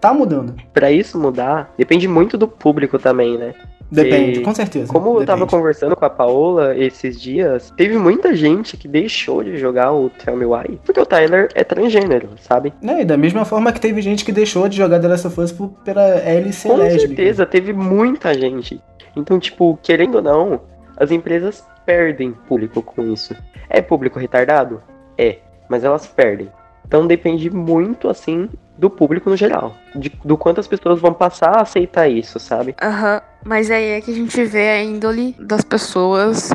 [0.00, 0.54] Tá mudando.
[0.72, 3.54] Pra isso mudar, depende muito do público também, né?
[3.90, 4.92] Depende, E com certeza.
[4.92, 5.50] Como eu tava depende.
[5.56, 10.36] conversando com a Paola esses dias, teve muita gente que deixou de jogar o Tell
[10.36, 12.74] Me Why porque o Tyler é transgênero, sabe?
[12.82, 15.40] Né, e da mesma forma que teve gente que deixou de jogar The Last of
[15.40, 16.18] Us por- pela
[16.52, 17.06] ser Com lésbica.
[17.06, 18.78] certeza, teve muita gente.
[19.16, 20.60] Então, tipo, querendo ou não,
[20.98, 23.34] as empresas perdem público com isso.
[23.70, 24.82] É público retardado?
[25.16, 26.50] É, mas elas perdem.
[26.88, 28.48] Então depende muito, assim,
[28.78, 29.76] do público no geral.
[29.94, 32.74] De, do quanto as pessoas vão passar a aceitar isso, sabe?
[32.80, 36.50] Aham, mas aí é que a gente vê a índole das pessoas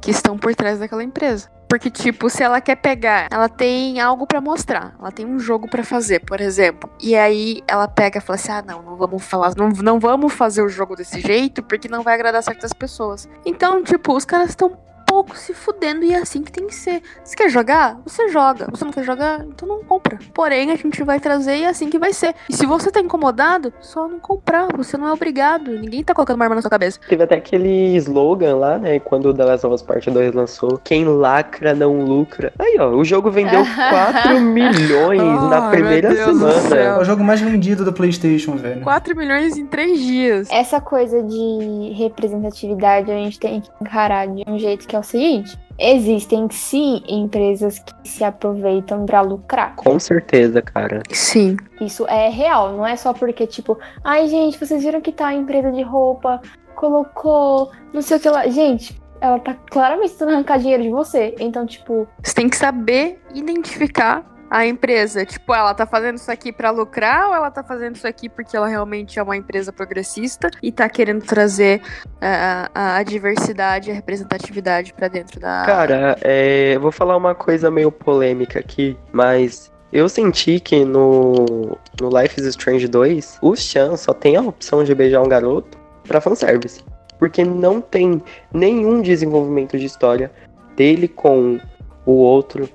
[0.00, 1.48] que estão por trás daquela empresa.
[1.68, 5.68] Porque, tipo, se ela quer pegar, ela tem algo pra mostrar, ela tem um jogo
[5.68, 6.88] pra fazer, por exemplo.
[6.98, 10.32] E aí ela pega e fala assim: ah, não, não vamos falar, não, não vamos
[10.32, 13.28] fazer o jogo desse jeito porque não vai agradar certas pessoas.
[13.44, 14.78] Então, tipo, os caras estão
[15.18, 17.02] pouco se fudendo e é assim que tem que ser.
[17.24, 17.98] Você quer jogar?
[18.06, 18.68] Você joga.
[18.70, 19.44] Você não quer jogar?
[19.44, 20.16] Então não compra.
[20.32, 22.36] Porém, a gente vai trazer e é assim que vai ser.
[22.48, 24.68] E se você tá incomodado, só não comprar.
[24.76, 25.72] Você não é obrigado.
[25.72, 27.00] Ninguém tá colocando uma arma na sua cabeça.
[27.08, 29.00] Teve até aquele slogan lá, né?
[29.00, 32.52] Quando o The Last of Us Part 2 lançou: Quem lacra não lucra.
[32.56, 36.68] Aí, ó, o jogo vendeu 4 milhões na Ai, primeira meu Deus do semana.
[36.68, 36.78] céu.
[36.78, 38.82] É o jogo mais vendido do PlayStation, velho.
[38.82, 40.48] 4 milhões em 3 dias.
[40.50, 45.02] Essa coisa de representatividade a gente tem que encarar de um jeito que é o
[45.08, 49.76] seguinte: existem sim empresas que se aproveitam pra lucrar.
[49.76, 51.02] Com certeza, cara.
[51.10, 51.56] Sim.
[51.80, 55.34] Isso é real, não é só porque, tipo, ai gente, vocês viram que tá a
[55.34, 56.40] empresa de roupa,
[56.74, 58.46] colocou não sei o que lá.
[58.48, 61.34] Gente, ela tá claramente tentando arrancar dinheiro de você.
[61.38, 65.24] Então, tipo, Você tem que saber identificar a empresa.
[65.24, 68.56] Tipo, ela tá fazendo isso aqui pra lucrar ou ela tá fazendo isso aqui porque
[68.56, 71.82] ela realmente é uma empresa progressista e tá querendo trazer
[72.20, 75.64] a, a, diversidade a representatividade pra dentro da.
[75.66, 81.78] Cara, é, eu vou falar uma coisa meio polêmica aqui, mas eu senti que no,
[82.00, 85.78] no Life is Strange 2, o Chan só tem a opção de beijar um garoto
[86.06, 86.84] pra fanservice.
[87.18, 90.30] Porque não tem nenhum desenvolvimento de história
[90.76, 91.58] dele com
[92.06, 92.68] o outro.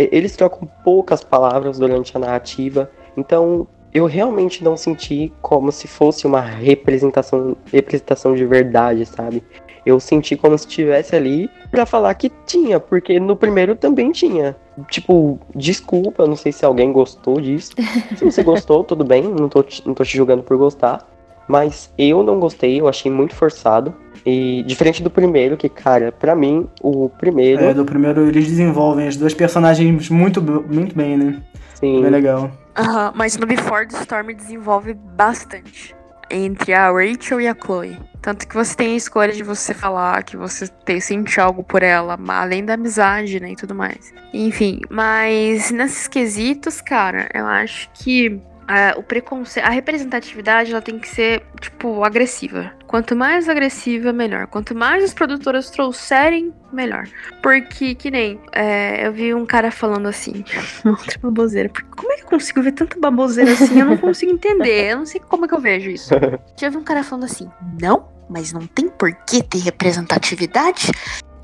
[0.00, 2.90] E- Eles trocam poucas palavras durante a narrativa.
[3.16, 9.42] Então, eu realmente não senti como se fosse uma representação, representação de verdade, sabe?
[9.84, 14.54] Eu senti como se estivesse ali pra falar que tinha, porque no primeiro também tinha.
[14.88, 17.72] Tipo, desculpa, não sei se alguém gostou disso.
[18.16, 21.06] Se você gostou, tudo bem, não tô, não tô te julgando por gostar.
[21.50, 23.94] Mas eu não gostei, eu achei muito forçado.
[24.24, 29.08] E diferente do primeiro, que, cara, pra mim, o primeiro, É, do primeiro eles desenvolvem
[29.08, 31.42] as duas personagens muito, muito bem, né?
[31.74, 32.50] sim, Bem legal.
[32.76, 35.96] Aham, mas no Before the Storm desenvolve bastante
[36.30, 37.98] entre a Rachel e a Chloe.
[38.22, 41.82] Tanto que você tem a escolha de você falar que você tem, sente algo por
[41.82, 44.12] ela, além da amizade, né, e tudo mais.
[44.32, 48.38] Enfim, mas nesses quesitos, cara, eu acho que
[48.72, 52.70] ah, o preconceito, a representatividade, ela tem que ser, tipo, agressiva.
[52.86, 54.46] Quanto mais agressiva, melhor.
[54.46, 57.08] Quanto mais as produtoras trouxerem, melhor.
[57.42, 60.44] Porque, que nem, é, eu vi um cara falando assim,
[60.86, 61.68] outra baboseira.
[61.68, 63.80] Porque como é que eu consigo ver tanta baboseira assim?
[63.80, 64.92] Eu não consigo entender.
[64.92, 66.14] Eu não sei como é que eu vejo isso.
[66.56, 70.92] Já vi um cara falando assim, não, mas não tem por que ter representatividade.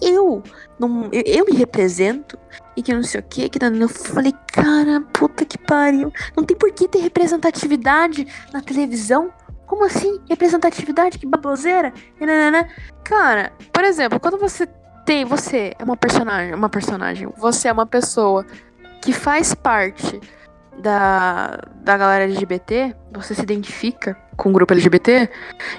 [0.01, 0.45] Eu,
[0.81, 2.39] eu, eu me represento
[2.77, 6.13] e que não sei o que, que não, eu falei, cara, puta que pariu.
[6.37, 9.33] Não tem por que ter representatividade na televisão.
[9.67, 10.21] Como assim?
[10.29, 11.19] Representatividade?
[11.19, 11.93] Que baboseira?
[12.21, 12.69] E nananã.
[13.03, 14.67] Cara, por exemplo, quando você
[15.05, 18.45] tem, você é uma personagem, uma personagem, você é uma pessoa
[19.01, 20.21] que faz parte
[20.79, 25.29] da, da galera LGBT, você se identifica com o grupo LGBT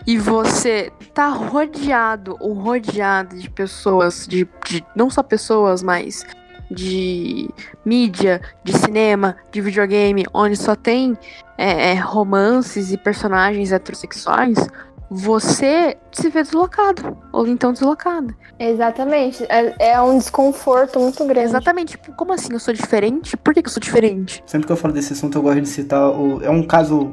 [0.06, 6.26] e você tá rodeado ou rodeado de pessoas, de, de não só pessoas, mas
[6.70, 7.50] de
[7.86, 11.18] mídia, de cinema, de videogame, onde só tem
[11.58, 14.68] é, é, romances e personagens heterossexuais,
[15.10, 18.34] você se vê deslocado, ou então deslocada.
[18.60, 19.46] Exatamente.
[19.50, 21.48] É, é, um desconforto muito grande.
[21.48, 21.92] Exatamente.
[21.92, 22.52] Tipo, como assim?
[22.52, 23.38] Eu sou diferente?
[23.38, 24.44] Por que, que eu sou diferente?
[24.46, 26.10] Sempre que eu falo desse assunto, eu gosto de citar.
[26.10, 27.12] O, é um caso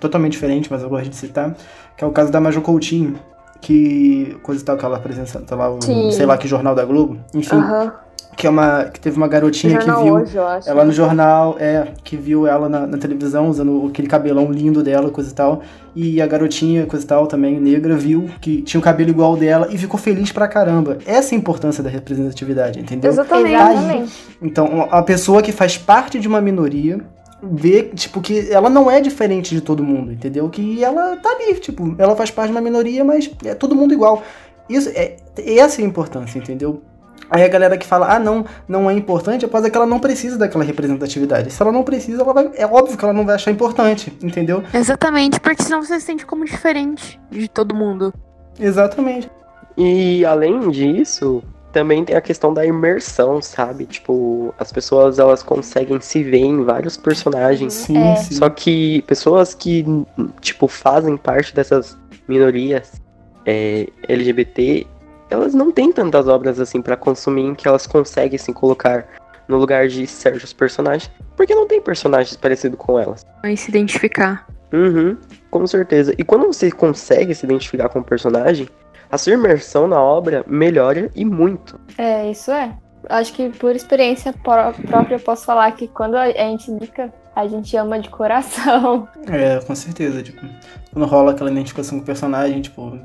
[0.00, 1.56] totalmente diferente, mas eu gosto de citar.
[1.96, 3.18] Que é o caso da Major Coutinho.
[3.60, 4.36] Que.
[4.42, 5.80] Coisa e tal que ela apresenta lá, o,
[6.12, 7.18] sei lá que jornal da Globo.
[7.34, 7.56] Enfim.
[7.56, 8.01] Uhum
[8.36, 12.16] que é uma que teve uma garotinha que viu hoje, ela no jornal, é, que
[12.16, 15.62] viu ela na, na, televisão usando aquele cabelão lindo dela, coisa e tal.
[15.94, 19.68] E a garotinha, coisa e tal, também negra, viu que tinha o cabelo igual dela
[19.70, 20.98] e ficou feliz pra caramba.
[21.06, 23.10] Essa é a importância da representatividade, entendeu?
[23.10, 23.56] Exatamente.
[23.56, 24.04] Tá
[24.40, 27.00] então, a pessoa que faz parte de uma minoria
[27.42, 30.48] vê, tipo, que ela não é diferente de todo mundo, entendeu?
[30.48, 33.92] Que ela tá ali, tipo, ela faz parte de uma minoria, mas é todo mundo
[33.92, 34.22] igual.
[34.68, 36.82] Isso é essa é a importância, entendeu?
[37.34, 39.98] Aí a galera que fala, ah, não, não é importante, após é que ela não
[39.98, 41.50] precisa daquela representatividade.
[41.50, 44.62] Se ela não precisa, ela vai, é óbvio que ela não vai achar importante, entendeu?
[44.74, 48.12] Exatamente, porque senão você se sente como diferente de todo mundo.
[48.60, 49.30] Exatamente.
[49.78, 51.42] E além disso,
[51.72, 53.86] também tem a questão da imersão, sabe?
[53.86, 57.72] Tipo, as pessoas elas conseguem se ver em vários personagens.
[57.72, 58.16] Sim, é.
[58.16, 58.34] sim.
[58.34, 59.86] Só que pessoas que,
[60.42, 61.96] tipo, fazem parte dessas
[62.28, 63.00] minorias
[63.46, 64.86] é, LGBT,
[65.32, 69.06] elas não têm tantas obras assim para consumir em que elas conseguem se colocar
[69.48, 73.26] no lugar de certos personagens, porque não tem personagens parecidos com elas.
[73.42, 74.46] Vai se identificar.
[74.72, 75.16] Uhum,
[75.50, 76.14] com certeza.
[76.16, 78.68] E quando você consegue se identificar com o personagem,
[79.10, 81.78] a sua imersão na obra melhora e muito.
[81.98, 82.74] É, isso é.
[83.08, 87.76] Acho que por experiência própria eu posso falar que quando a gente indica a gente
[87.76, 89.08] ama de coração.
[89.28, 90.22] É, com certeza.
[90.22, 90.44] Tipo,
[90.92, 92.98] quando rola aquela identificação com o personagem, tipo,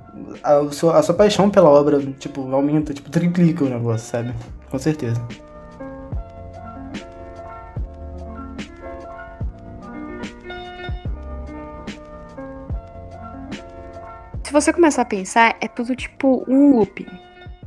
[0.43, 4.33] a sua, a sua paixão pela obra, tipo, aumenta, tipo, triplica o negócio, sabe?
[4.69, 5.21] Com certeza.
[14.43, 17.07] Se você começar a pensar, é tudo tipo um looping,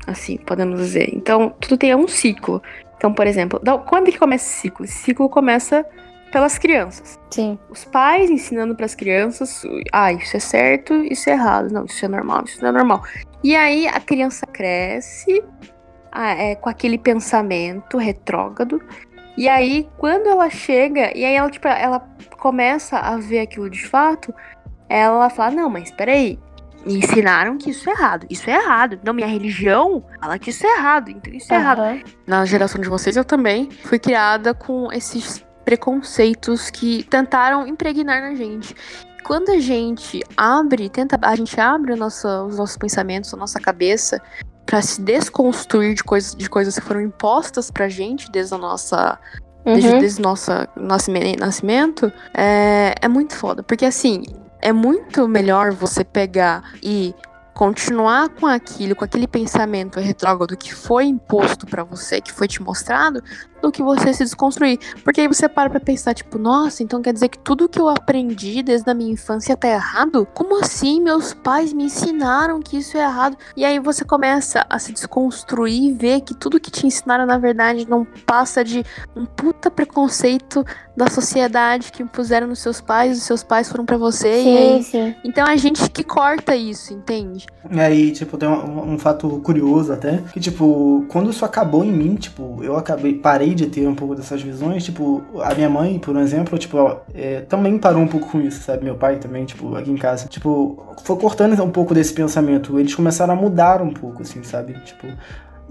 [0.07, 1.14] assim, podemos dizer.
[1.14, 2.62] Então, tudo tem um ciclo.
[2.96, 4.85] Então, por exemplo, quando que começa esse ciclo?
[4.85, 5.87] Esse ciclo começa
[6.31, 7.19] pelas crianças.
[7.31, 7.59] Sim.
[7.69, 9.62] Os pais ensinando para as crianças,
[9.93, 13.03] ah, isso é certo, isso é errado, não, isso é normal, isso não é normal.
[13.43, 15.43] E aí a criança cresce
[16.12, 18.81] ah, é, com aquele pensamento retrógrado.
[19.37, 22.01] E aí quando ela chega e aí ela tipo ela
[22.38, 24.35] começa a ver aquilo de fato,
[24.88, 26.38] ela fala não, mas espera aí,
[26.85, 28.27] me ensinaram que isso é errado.
[28.31, 28.99] Isso é errado.
[29.05, 31.11] Não, minha religião fala que isso é errado.
[31.11, 31.62] Então isso é uhum.
[31.62, 32.03] errado.
[32.27, 38.35] Na geração de vocês, eu também fui criada com esses preconceitos que tentaram impregnar na
[38.35, 38.75] gente.
[39.25, 44.20] Quando a gente abre, tenta, a gente abre nossa, os nossos pensamentos, a nossa cabeça
[44.64, 49.18] para se desconstruir de coisas, de coisas que foram impostas pra gente desde a nossa
[49.64, 49.75] uhum.
[49.75, 53.62] desde, desde nosso nascimento, é, é muito foda.
[53.62, 54.23] Porque assim,
[54.61, 57.14] é muito melhor você pegar e
[57.55, 62.62] continuar com aquilo, com aquele pensamento retrógrado que foi imposto para você, que foi te
[62.62, 63.23] mostrado,
[63.61, 64.79] do que você se desconstruir.
[65.05, 67.88] Porque aí você para pra pensar, tipo, nossa, então quer dizer que tudo que eu
[67.88, 70.27] aprendi desde a minha infância tá errado?
[70.35, 71.01] Como assim?
[71.01, 73.37] Meus pais me ensinaram que isso é errado.
[73.57, 77.38] E aí você começa a se desconstruir e ver que tudo que te ensinaram, na
[77.38, 80.64] verdade, não passa de um puta preconceito
[80.96, 84.42] da sociedade que impuseram nos seus pais, os seus pais foram para você.
[84.42, 84.83] Sim, aí...
[84.83, 85.14] sim.
[85.25, 87.46] Então a gente que corta isso, entende?
[87.70, 91.92] E aí, tipo, tem um, um fato curioso até, que, tipo, quando isso acabou em
[91.92, 94.85] mim, tipo, eu acabei, parei de ter um pouco dessas visões.
[94.85, 96.77] Tipo, a minha mãe, por exemplo, tipo,
[97.15, 98.85] é, também parou um pouco com isso, sabe?
[98.85, 100.29] Meu pai também, tipo, aqui em casa.
[100.29, 102.79] Tipo, foi cortando um pouco desse pensamento.
[102.79, 104.75] Eles começaram a mudar um pouco, assim, sabe?
[104.85, 105.07] Tipo,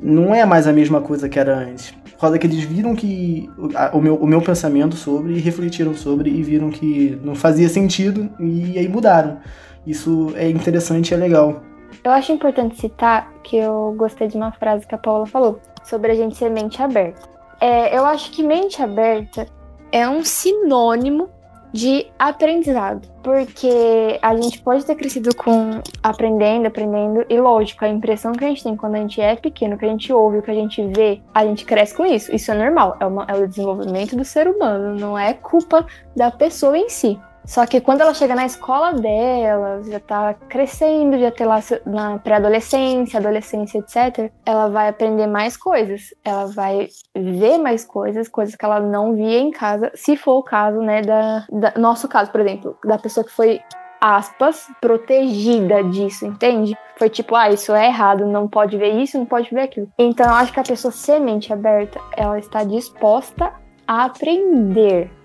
[0.02, 1.92] não é mais a mesma coisa que era antes.
[1.92, 5.94] Por causa que eles viram que a, o, meu, o meu pensamento sobre e refletiram
[5.94, 9.38] sobre e viram que não fazia sentido e aí mudaram.
[9.86, 11.62] Isso é interessante e é legal.
[12.04, 16.12] Eu acho importante citar que eu gostei de uma frase que a Paula falou sobre
[16.12, 17.28] a gente ser mente aberta.
[17.60, 19.48] É, eu acho que mente aberta
[19.92, 21.30] é um sinônimo
[21.72, 28.32] de aprendizado, porque a gente pode ter crescido com aprendendo, aprendendo, e lógico, a impressão
[28.34, 30.50] que a gente tem quando a gente é pequeno, que a gente ouve, o que
[30.50, 32.34] a gente vê, a gente cresce com isso.
[32.36, 35.86] Isso é normal, é, uma, é o desenvolvimento do ser humano, não é culpa
[36.16, 37.20] da pessoa em si.
[37.50, 42.20] Só que quando ela chega na escola dela, já tá crescendo, já tá lá na
[42.20, 46.14] pré-adolescência, adolescência, etc., ela vai aprender mais coisas.
[46.24, 50.44] Ela vai ver mais coisas, coisas que ela não via em casa, se for o
[50.44, 53.60] caso, né, da, da nosso caso, por exemplo, da pessoa que foi
[54.00, 56.78] aspas, protegida disso, entende?
[56.98, 59.88] Foi tipo, ah, isso é errado, não pode ver isso, não pode ver aquilo.
[59.98, 63.52] Então eu acho que a pessoa semente aberta, ela está disposta
[63.88, 65.19] a aprender.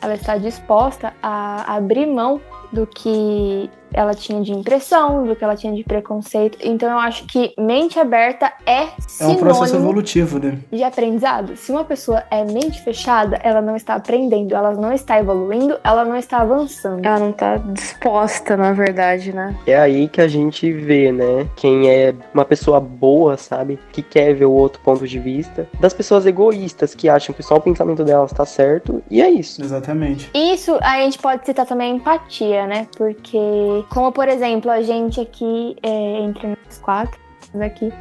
[0.00, 2.40] Ela está disposta a abrir mão
[2.72, 6.58] do que ela tinha de impressão, do que ela tinha de preconceito.
[6.62, 8.88] Então eu acho que mente aberta é
[9.20, 10.58] É um processo evolutivo, né?
[10.72, 11.56] De aprendizado.
[11.56, 16.04] Se uma pessoa é mente fechada, ela não está aprendendo, ela não está evoluindo, ela
[16.04, 17.04] não está avançando.
[17.04, 19.54] Ela não está disposta, na verdade, né?
[19.66, 21.46] É aí que a gente vê, né?
[21.56, 23.78] Quem é uma pessoa boa, sabe?
[23.92, 25.68] Que quer ver o outro ponto de vista.
[25.78, 29.02] Das pessoas egoístas que acham que só o pensamento delas está certo.
[29.10, 29.62] E é isso.
[29.62, 30.30] Exatamente.
[30.34, 32.86] Isso a gente pode citar também a empatia, né?
[32.96, 37.18] Porque como, por exemplo, a gente aqui, é, entre nós quatro
[37.60, 37.92] aqui,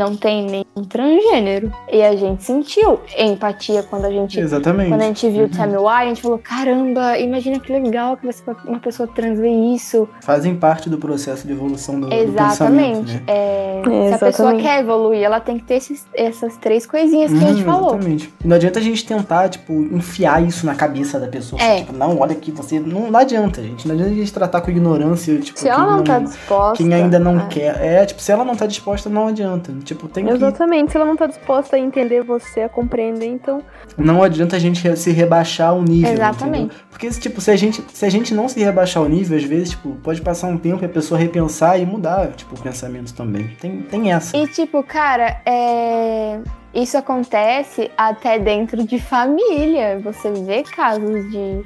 [0.00, 1.70] não tem nenhum transgênero.
[1.92, 4.40] E a gente sentiu empatia quando a gente.
[4.40, 4.88] Exatamente.
[4.88, 5.46] Quando a gente viu uhum.
[5.46, 8.28] o Tammy Wire, a gente falou: caramba, imagina que legal que
[8.66, 10.08] uma pessoa trans vê isso.
[10.22, 13.12] Fazem parte do processo de evolução do, Exatamente.
[13.12, 13.22] Do né?
[13.26, 17.30] é, é, se a pessoa quer evoluir, ela tem que ter esses, essas três coisinhas
[17.30, 17.94] que a gente uhum, falou.
[17.94, 18.34] Exatamente.
[18.44, 21.60] Não adianta a gente tentar, tipo, enfiar isso na cabeça da pessoa.
[21.60, 21.80] É.
[21.80, 22.80] tipo, não, olha aqui, você.
[22.80, 23.86] Não, não adianta, gente.
[23.86, 25.38] Não adianta a gente tratar com ignorância.
[25.38, 26.76] Tipo, se ela não, não tá disposta.
[26.76, 27.46] Quem ainda não é.
[27.48, 27.84] quer.
[27.84, 29.72] É, tipo, se ela não tá disposta, não adianta.
[29.84, 30.86] Tipo, tem Exatamente.
[30.86, 33.62] que se ela não tá disposta a entender você, a compreender, então.
[33.96, 36.12] Não adianta a gente se rebaixar o nível.
[36.12, 36.64] Exatamente.
[36.64, 36.84] Entendeu?
[36.90, 39.70] Porque, tipo, se a, gente, se a gente não se rebaixar o nível, às vezes,
[39.70, 43.48] tipo, pode passar um tempo e a pessoa repensar e mudar, tipo, o pensamento também.
[43.60, 44.36] Tem, tem essa.
[44.36, 46.40] E, tipo, cara, é.
[46.72, 49.98] Isso acontece até dentro de família.
[50.04, 51.64] Você vê casos de,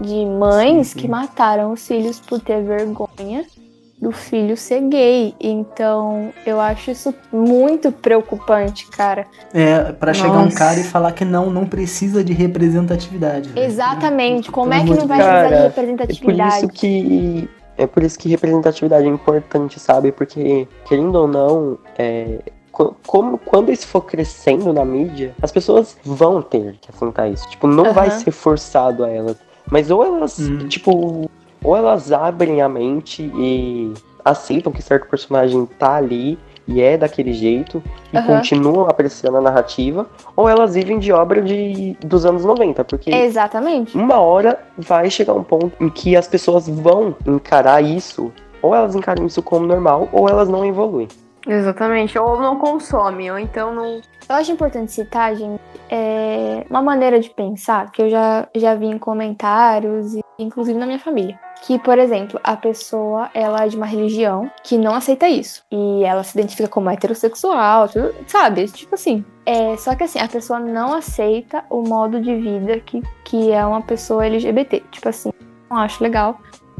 [0.00, 0.98] de mães sim, sim.
[1.00, 3.44] que mataram os filhos por ter vergonha
[4.00, 5.34] do filho ser gay.
[5.40, 9.26] Então, eu acho isso muito preocupante, cara.
[9.52, 13.50] É, para chegar um cara e falar que não, não precisa de representatividade.
[13.56, 14.50] Exatamente.
[14.50, 16.56] Como é que não vai precisar de representatividade?
[16.56, 20.10] É por isso que é por isso que representatividade é importante, sabe?
[20.10, 22.38] Porque querendo ou não, é,
[23.06, 27.48] como quando isso for crescendo na mídia, as pessoas vão ter que afrontar isso.
[27.50, 27.92] Tipo, não uhum.
[27.92, 29.36] vai ser forçado a elas.
[29.70, 30.68] Mas ou elas, hum.
[30.68, 31.28] tipo,
[31.66, 33.92] ou elas abrem a mente e
[34.24, 38.26] aceitam que certo personagem tá ali e é daquele jeito e uhum.
[38.26, 40.06] continuam apreciando a narrativa,
[40.36, 43.96] ou elas vivem de obra de, dos anos 90, porque Exatamente.
[43.96, 48.94] uma hora vai chegar um ponto em que as pessoas vão encarar isso, ou elas
[48.94, 51.08] encaram isso como normal, ou elas não evoluem.
[51.48, 54.00] Exatamente, ou não consomem, ou então não.
[54.28, 58.86] Eu acho importante citar, gente, é uma maneira de pensar que eu já, já vi
[58.86, 63.86] em comentários, inclusive na minha família que, por exemplo, a pessoa ela é de uma
[63.86, 65.62] religião que não aceita isso.
[65.70, 68.66] E ela se identifica como heterossexual, tudo, sabe?
[68.68, 69.24] Tipo assim.
[69.44, 73.64] É, só que assim, a pessoa não aceita o modo de vida que, que é
[73.64, 74.82] uma pessoa LGBT.
[74.90, 75.32] Tipo assim,
[75.70, 76.38] não acho legal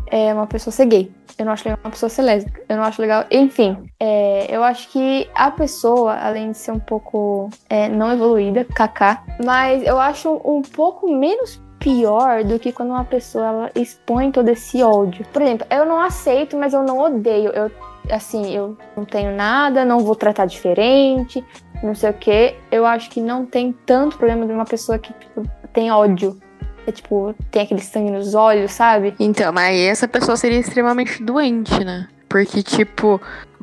[0.08, 1.10] é uma pessoa ser gay.
[1.38, 2.62] Eu não acho legal uma pessoa ser lésbica.
[2.68, 3.24] Eu não acho legal.
[3.30, 8.64] Enfim, é, eu acho que a pessoa, além de ser um pouco é, não evoluída,
[8.64, 14.30] kaká, mas eu acho um pouco menos pior do que quando uma pessoa ela expõe
[14.30, 15.24] todo esse ódio.
[15.32, 17.50] Por exemplo, eu não aceito, mas eu não odeio.
[17.50, 17.70] Eu,
[18.10, 21.44] assim, eu não tenho nada, não vou tratar diferente,
[21.82, 22.54] não sei o que.
[22.70, 26.38] Eu acho que não tem tanto problema de uma pessoa que tipo, tem ódio.
[26.86, 29.14] É, tipo, tem aquele sangue nos olhos, sabe?
[29.18, 32.08] Então, mas essa pessoa seria extremamente doente, né?
[32.28, 33.20] Porque, tipo,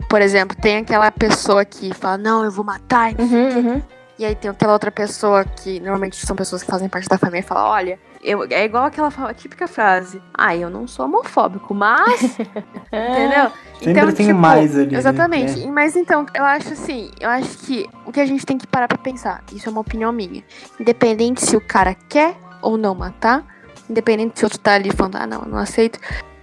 [0.10, 3.14] por exemplo, tem aquela pessoa que fala, não, eu vou matar.
[3.20, 3.82] Uhum, uhum.
[4.18, 7.40] E aí tem aquela outra pessoa que normalmente são pessoas que fazem parte da família
[7.40, 10.22] e fala, olha, eu, é igual aquela típica frase.
[10.34, 12.38] Ah, eu não sou homofóbico, mas.
[12.94, 13.52] entendeu?
[13.80, 14.92] Sempre então, tem tipo, mais ali.
[14.92, 14.98] Né?
[14.98, 15.60] Exatamente.
[15.60, 15.72] Né?
[15.72, 18.88] Mas então, eu acho assim, eu acho que o que a gente tem que parar
[18.88, 20.44] pra pensar, isso é uma opinião minha.
[20.80, 23.46] Independente se o cara quer ou não matar,
[23.90, 26.00] independente se o outro tá ali falando, ah, não, eu não aceito.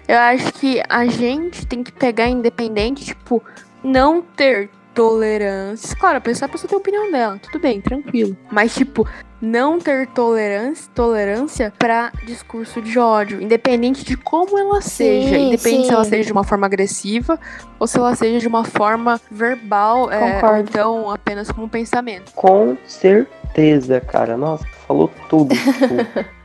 [0.06, 3.42] Eu acho que a gente tem que pegar independente, tipo,
[3.82, 5.96] não ter tolerância.
[5.96, 8.36] Claro, a pessoa, a pessoa tem a opinião dela, tudo bem, tranquilo.
[8.50, 9.06] Mas, tipo,
[9.40, 15.82] não ter tolerância, tolerância para discurso de ódio, independente de como ela seja, sim, independente
[15.82, 15.88] sim.
[15.88, 17.38] se ela seja de uma forma agressiva
[17.78, 22.32] ou se ela seja de uma forma verbal, é, ou então apenas como pensamento.
[22.34, 24.36] Com certeza, cara.
[24.36, 25.54] Nossa, falou tudo.
[25.54, 26.30] Tipo.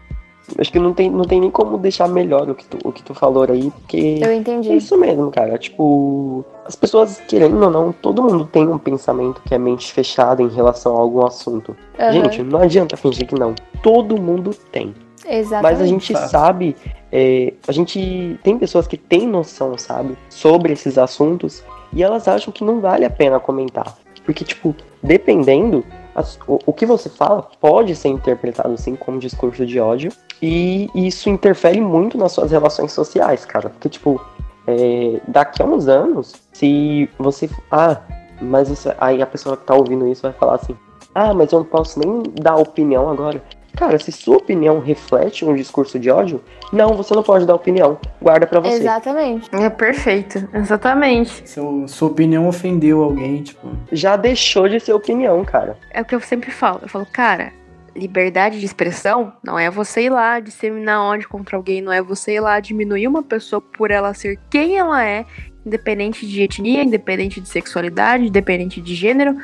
[0.60, 3.02] Acho que não tem, não tem nem como deixar melhor o que, tu, o que
[3.02, 4.20] tu falou aí, porque.
[4.22, 4.72] Eu entendi.
[4.72, 5.58] É isso mesmo, cara.
[5.58, 10.42] Tipo, as pessoas, querendo ou não, todo mundo tem um pensamento que é mente fechada
[10.42, 11.76] em relação a algum assunto.
[12.00, 12.12] Uhum.
[12.12, 13.56] Gente, não adianta fingir que não.
[13.82, 14.94] Todo mundo tem.
[15.28, 15.64] Exatamente.
[15.64, 16.76] Mas a gente sabe,
[17.12, 22.54] é, a gente tem pessoas que têm noção, sabe, sobre esses assuntos e elas acham
[22.54, 23.98] que não vale a pena comentar.
[24.24, 25.84] Porque, tipo, dependendo,
[26.16, 30.12] as- o, o que você fala pode ser interpretado assim como discurso de ódio
[30.42, 33.70] e isso interfere muito nas suas relações sociais, cara.
[33.70, 34.20] Porque, tipo,
[34.68, 37.50] é, daqui a uns anos, se você.
[37.72, 38.02] Ah,
[38.42, 40.76] mas isso, aí a pessoa que tá ouvindo isso vai falar assim:
[41.14, 43.42] Ah, mas eu não posso nem dar opinião agora.
[43.76, 48.00] Cara, se sua opinião reflete um discurso de ódio, não, você não pode dar opinião.
[48.22, 48.76] Guarda pra você.
[48.76, 49.50] Exatamente.
[49.54, 51.48] É perfeito, exatamente.
[51.48, 53.68] Seu, sua opinião ofendeu alguém, tipo.
[53.92, 55.78] Já deixou de ser opinião, cara.
[55.92, 56.80] É o que eu sempre falo.
[56.82, 57.52] Eu falo, cara,
[57.96, 62.36] liberdade de expressão não é você ir lá disseminar ódio contra alguém, não é você
[62.36, 65.26] ir lá diminuir uma pessoa por ela ser quem ela é,
[65.66, 69.36] independente de etnia, independente de sexualidade, independente de gênero.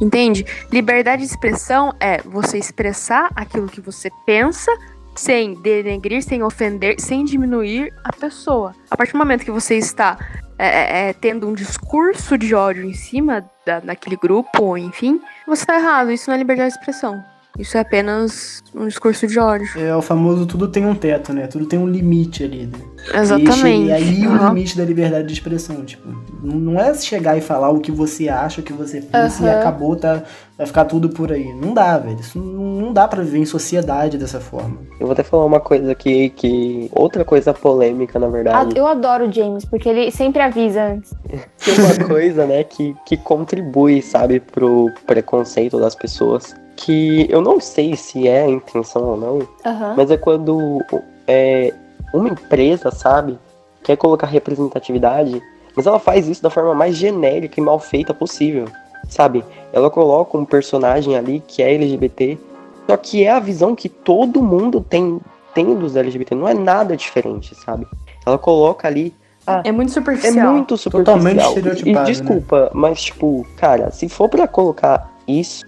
[0.00, 0.46] Entende?
[0.72, 4.72] Liberdade de expressão é você expressar aquilo que você pensa
[5.14, 8.74] sem denegrir, sem ofender, sem diminuir a pessoa.
[8.90, 10.16] A partir do momento que você está
[10.58, 15.62] é, é, é, tendo um discurso de ódio em cima da, daquele grupo, enfim, você
[15.62, 16.10] está errado.
[16.10, 17.22] Isso não é liberdade de expressão.
[17.58, 19.68] Isso é apenas um discurso de ódio.
[19.78, 21.46] É o famoso tudo tem um teto, né?
[21.46, 22.78] Tudo tem um limite ali, né?
[23.20, 23.88] Exatamente.
[23.88, 24.48] E aí o Aham.
[24.48, 26.08] limite da liberdade de expressão, tipo,
[26.42, 29.58] não é chegar e falar o que você acha, o que você pensa e Aham.
[29.58, 30.22] acabou, tá,
[30.56, 31.52] vai ficar tudo por aí.
[31.54, 32.20] Não dá, velho.
[32.20, 34.78] Isso não dá pra viver em sociedade dessa forma.
[34.98, 36.88] Eu vou até falar uma coisa aqui que.
[36.92, 38.78] Outra coisa polêmica, na Ah, verdade.
[38.78, 41.12] Eu adoro o James, porque ele sempre avisa antes.
[41.64, 46.54] Tem uma coisa, né, que, que contribui, sabe, pro preconceito das pessoas.
[46.84, 49.94] Que eu não sei se é a intenção ou não, Aham.
[49.96, 50.82] mas é quando
[51.28, 51.74] é,
[52.14, 53.38] uma empresa, sabe,
[53.82, 55.42] quer colocar representatividade,
[55.76, 58.64] mas ela faz isso da forma mais genérica e mal feita possível,
[59.08, 59.44] sabe?
[59.72, 62.38] Ela coloca um personagem ali que é LGBT,
[62.88, 65.20] só que é a visão que todo mundo tem,
[65.54, 67.86] tem dos LGBT, não é nada diferente, sabe?
[68.26, 69.14] Ela coloca ali
[69.64, 70.52] É muito é superficial.
[70.52, 71.18] muito superficial.
[71.18, 72.04] Totalmente E estereotipado, né?
[72.04, 75.64] desculpa, mas tipo, cara, se for pra colocar isso,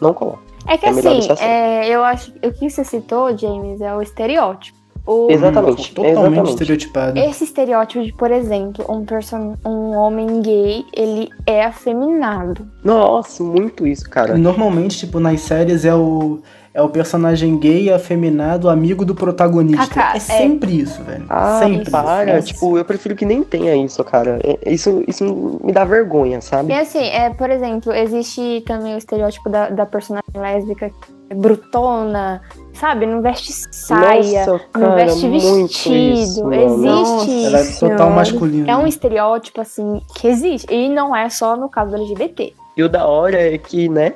[0.00, 0.43] não coloca.
[0.66, 1.44] É que É assim, assim.
[1.44, 4.83] é, eu acho o que você citou, James, é o estereótipo.
[5.06, 6.50] O, Exatamente, Totalmente exatamente.
[6.50, 7.18] estereotipado.
[7.18, 9.54] Esse estereótipo de, por exemplo, um, person...
[9.64, 12.66] um homem gay, ele é afeminado.
[12.82, 14.36] Nossa, muito isso, cara.
[14.38, 16.40] Normalmente, tipo, nas séries é o,
[16.72, 19.86] é o personagem gay, afeminado, amigo do protagonista.
[19.86, 20.20] Kaká, é é.
[20.20, 21.26] sempre isso, velho.
[21.28, 21.90] Ah, sempre.
[21.90, 22.48] para, isso.
[22.48, 24.40] tipo, eu prefiro que nem tenha isso, cara.
[24.42, 26.72] É- Isso, isso me dá vergonha, sabe?
[26.72, 30.92] E assim, é, por exemplo, existe também o estereótipo da, da personagem lésbica é
[31.32, 32.42] brutona,
[32.74, 33.06] sabe?
[33.06, 35.94] Não veste saia, Nossa, não cara, veste muito vestido.
[35.94, 37.88] isso, existe Ela é isso.
[37.88, 38.70] total masculina.
[38.70, 40.72] É um estereótipo, assim, que existe.
[40.72, 42.52] E não é só no caso do LGBT.
[42.76, 44.14] E o da hora é que, né,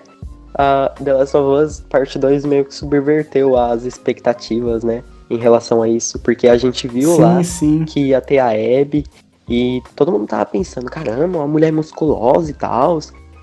[0.54, 5.82] a The Last of Us Parte 2 meio que subverteu as expectativas, né, em relação
[5.82, 6.18] a isso.
[6.18, 7.84] Porque a gente viu sim, lá sim.
[7.84, 9.04] que ia ter a Abby
[9.48, 12.98] e todo mundo tava pensando, caramba, uma mulher musculosa e tal.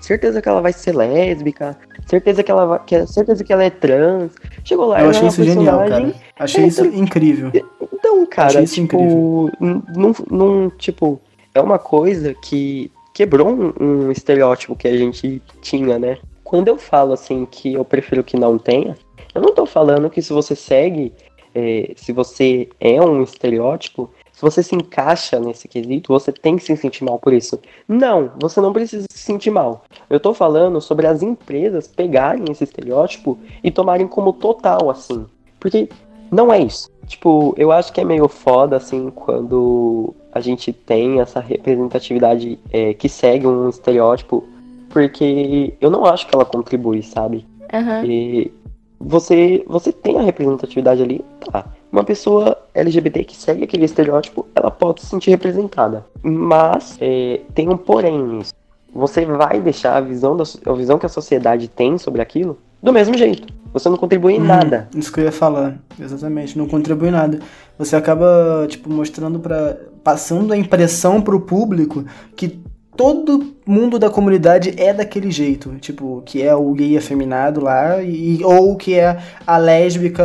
[0.06, 1.76] Certeza que ela vai ser lésbica,
[2.06, 4.30] certeza que ela vai, que, certeza que ela é trans.
[4.64, 6.14] Chegou lá, Eu achei é isso genial, cara.
[6.38, 7.50] Achei É, isso incrível.
[7.92, 9.50] Então, cara, Achei tipo, incrível.
[9.60, 11.20] n- não, não, tipo,
[11.52, 16.18] é uma coisa que quebrou um, um estereótipo que a gente tinha, né?
[16.44, 18.96] Quando eu falo assim que eu prefiro que não tenha,
[19.34, 21.12] eu não tô falando que se você segue,
[21.52, 26.62] é, se você é um estereótipo, se você se encaixa nesse quesito, você tem que
[26.62, 27.58] se sentir mal por isso.
[27.88, 29.84] Não, você não precisa se sentir mal.
[30.10, 35.24] Eu tô falando sobre as empresas pegarem esse estereótipo e tomarem como total, assim.
[35.58, 35.88] Porque
[36.30, 36.90] não é isso.
[37.06, 42.92] Tipo, eu acho que é meio foda, assim, quando a gente tem essa representatividade é,
[42.92, 44.44] que segue um estereótipo,
[44.90, 47.46] porque eu não acho que ela contribui, sabe?
[47.72, 48.04] Aham.
[48.04, 48.52] E
[48.98, 51.66] você, você tem a representatividade ali, tá.
[51.92, 56.04] Uma pessoa LGBT que segue aquele estereótipo, ela pode se sentir representada.
[56.22, 58.52] Mas é, tem um porém nisso.
[58.94, 62.92] Você vai deixar a visão, da, a visão que a sociedade tem sobre aquilo do
[62.92, 63.52] mesmo jeito.
[63.72, 64.88] Você não contribui em Uhum, nada.
[64.96, 66.56] Isso que eu ia falar, exatamente.
[66.56, 67.40] Não contribui nada.
[67.78, 72.04] Você acaba, tipo, mostrando para passando a impressão pro público
[72.36, 72.60] que
[72.96, 75.74] todo mundo da comunidade é daquele jeito.
[75.80, 80.24] Tipo, que é o gay afeminado lá, e, ou que é a lésbica,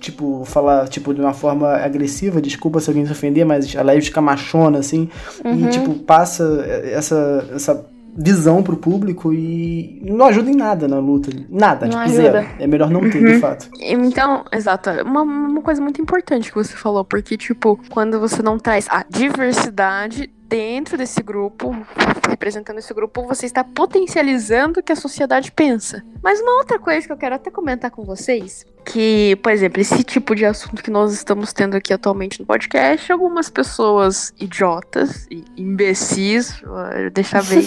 [0.00, 4.20] tipo, falar, tipo, de uma forma agressiva, desculpa se alguém se ofender, mas a lésbica
[4.20, 5.08] machona, assim,
[5.44, 5.66] Uhum.
[5.66, 7.86] e, tipo, passa essa, essa
[8.18, 11.30] visão pro público e não ajuda em nada na luta.
[11.50, 12.22] Nada, Não tipo, ajuda.
[12.22, 12.48] zero.
[12.58, 13.32] É melhor não ter, Uhum.
[13.34, 13.68] de fato.
[13.78, 14.88] Então, exato.
[15.04, 19.04] Uma, uma coisa muito importante que você falou, porque, tipo, quando você não traz a
[19.08, 21.74] diversidade dentro desse grupo,
[22.28, 26.04] representando esse grupo, você está potencializando o que a sociedade pensa.
[26.22, 30.04] Mas uma outra coisa que eu quero até comentar com vocês, que, por exemplo, esse
[30.04, 35.44] tipo de assunto que nós estamos tendo aqui atualmente no podcast, algumas pessoas idiotas e
[35.56, 37.66] imbecis, vou deixar bem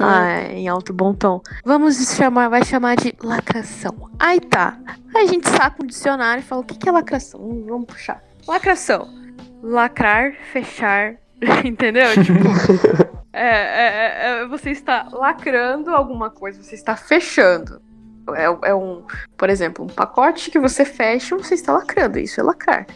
[0.00, 4.10] ah, em alto bom tom, vamos chamar, vai chamar de lacração.
[4.18, 4.78] Aí tá,
[5.14, 7.64] aí a gente saca um dicionário e fala, o que é lacração?
[7.68, 8.22] Vamos puxar.
[8.46, 9.08] Lacração.
[9.62, 11.16] Lacrar, fechar,
[11.64, 12.12] Entendeu?
[12.12, 12.38] Tipo,
[13.32, 17.80] é, é, é, você está lacrando alguma coisa, você está fechando.
[18.34, 19.04] É, é, um,
[19.36, 22.18] por exemplo, um pacote que você fecha, você está lacrando.
[22.18, 22.86] Isso é lacrar.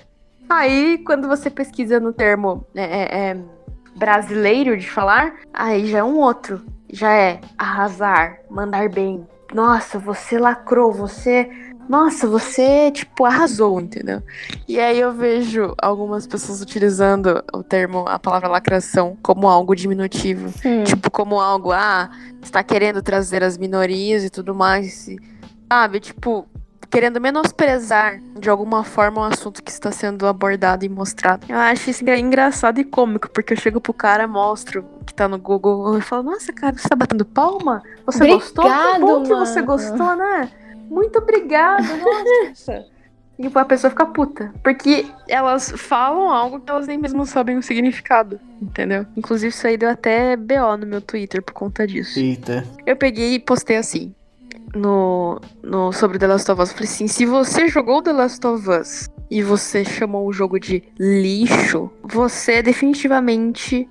[0.48, 3.36] Aí, quando você pesquisa no termo é, é, é,
[3.94, 6.64] brasileiro de falar, aí já é um outro.
[6.90, 9.26] Já é arrasar, mandar bem.
[9.52, 11.50] Nossa, você lacrou, você
[11.88, 14.22] nossa, você, tipo, arrasou, entendeu?
[14.66, 20.50] E aí eu vejo algumas pessoas utilizando o termo, a palavra lacração, como algo diminutivo.
[20.60, 20.84] Sim.
[20.84, 22.10] Tipo, como algo, ah,
[22.42, 25.08] está querendo trazer as minorias e tudo mais.
[25.70, 26.00] Sabe?
[26.00, 26.46] Tipo,
[26.90, 31.46] querendo menosprezar de alguma forma o assunto que está sendo abordado e mostrado.
[31.48, 35.38] Eu acho isso engraçado e cômico, porque eu chego pro cara, mostro que tá no
[35.38, 37.82] Google e falo, nossa, cara, você tá batendo palma?
[38.06, 38.64] Você Obrigado, gostou?
[38.64, 39.22] Que bom mano.
[39.22, 40.50] que você gostou, né?
[40.88, 42.86] Muito obrigada, nossa.
[43.38, 44.52] e a pessoa fica puta.
[44.62, 49.06] Porque elas falam algo que elas nem mesmo sabem o significado, entendeu?
[49.16, 52.18] Inclusive, isso aí deu até BO no meu Twitter por conta disso.
[52.18, 52.64] Eita.
[52.84, 54.12] Eu peguei e postei assim.
[54.74, 56.70] No, no sobre The Last of Us.
[56.70, 60.58] Eu falei assim: se você jogou The Last of Us e você chamou o jogo
[60.58, 63.88] de lixo, você definitivamente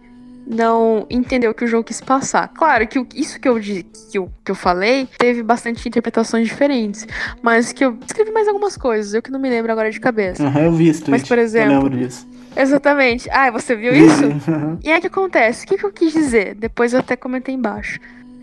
[0.47, 2.47] não entendeu o que o jogo quis passar.
[2.49, 7.05] Claro que isso que eu, que eu, que eu falei teve bastante interpretações diferentes,
[7.41, 10.45] mas que eu escrevi mais algumas coisas, eu que não me lembro agora de cabeça.
[10.45, 11.03] Aham, uhum, eu vi isso.
[11.09, 11.73] Mas, por exemplo.
[11.73, 12.27] Eu lembro disso.
[12.55, 13.29] Exatamente.
[13.29, 14.23] Ah, você viu isso?
[14.83, 15.65] E aí o que acontece?
[15.65, 16.55] O que, que eu quis dizer?
[16.55, 17.99] Depois eu até comentei embaixo.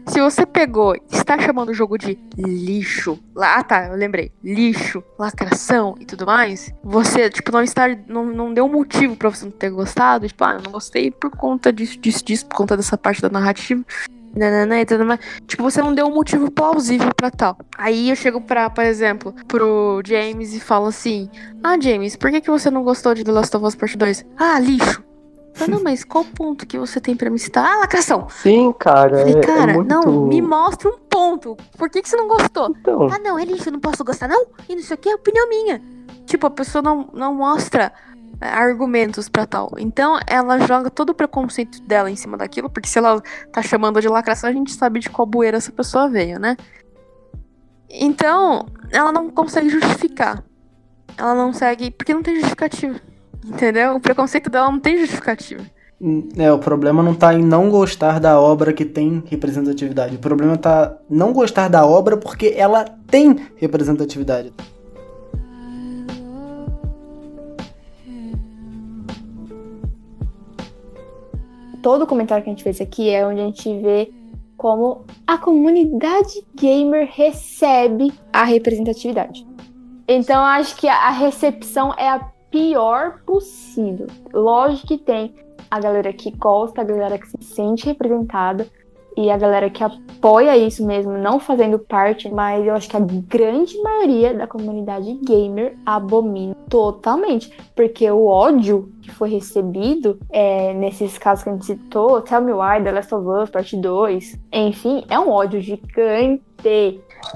[0.07, 5.03] Se você pegou, está chamando o jogo de lixo, lá, ah tá, eu lembrei, lixo,
[5.19, 9.53] lacração e tudo mais, você, tipo, não está, não, não deu motivo para você não
[9.53, 12.99] ter gostado, tipo, ah, eu não gostei por conta disso, disso, disso, por conta dessa
[12.99, 13.83] parte da narrativa,
[14.37, 15.21] nanana e tudo mais.
[15.47, 17.57] Tipo, você não deu um motivo plausível para tal.
[17.79, 21.31] Aí eu chego pra, por exemplo, pro James e falo assim:
[21.63, 24.27] Ah, James, por que, que você não gostou de The Last of Us Part 2?
[24.37, 25.03] Ah, lixo.
[25.61, 27.65] Ah, não, mas qual ponto que você tem para me citar?
[27.65, 28.29] Ah, lacração!
[28.29, 29.19] Sim, cara.
[29.19, 29.89] Falei, é, cara, é muito...
[29.89, 31.57] não, me mostra um ponto.
[31.79, 32.75] Por que, que você não gostou?
[32.81, 33.09] Então...
[33.11, 34.47] Ah, não, é lixo, não posso gostar, não?
[34.69, 35.81] E não sei o que, é opinião minha.
[36.27, 37.93] Tipo, a pessoa não, não mostra
[38.41, 39.71] é, argumentos para tal.
[39.79, 44.01] Então, ela joga todo o preconceito dela em cima daquilo, porque se ela tá chamando
[44.01, 46.57] de lacração, a gente sabe de qual bueira essa pessoa veio, né?
[47.89, 50.43] Então, ela não consegue justificar.
[51.17, 51.93] Ela não consegue.
[51.93, 53.01] Porque não tem justificativa.
[53.45, 53.97] Entendeu?
[53.97, 55.63] O preconceito dela não tem justificativa.
[56.37, 60.17] É, o problema não tá em não gostar da obra que tem representatividade.
[60.17, 64.53] O problema tá não gostar da obra porque ela tem representatividade.
[71.81, 74.11] Todo comentário que a gente fez aqui é onde a gente vê
[74.57, 79.47] como a comunidade gamer recebe a representatividade.
[80.09, 84.07] Então acho que a recepção é a pior possível.
[84.33, 85.35] Lógico que tem
[85.69, 88.69] a galera que gosta, a galera que se sente representada
[89.17, 93.01] e a galera que apoia isso mesmo, não fazendo parte, mas eu acho que a
[93.01, 101.19] grande maioria da comunidade gamer abomina totalmente, porque o ódio que foi recebido é, nesses
[101.19, 105.05] casos que a gente citou, Tell Me Why, The Last of Us, parte 2, enfim,
[105.09, 106.43] é um ódio gigante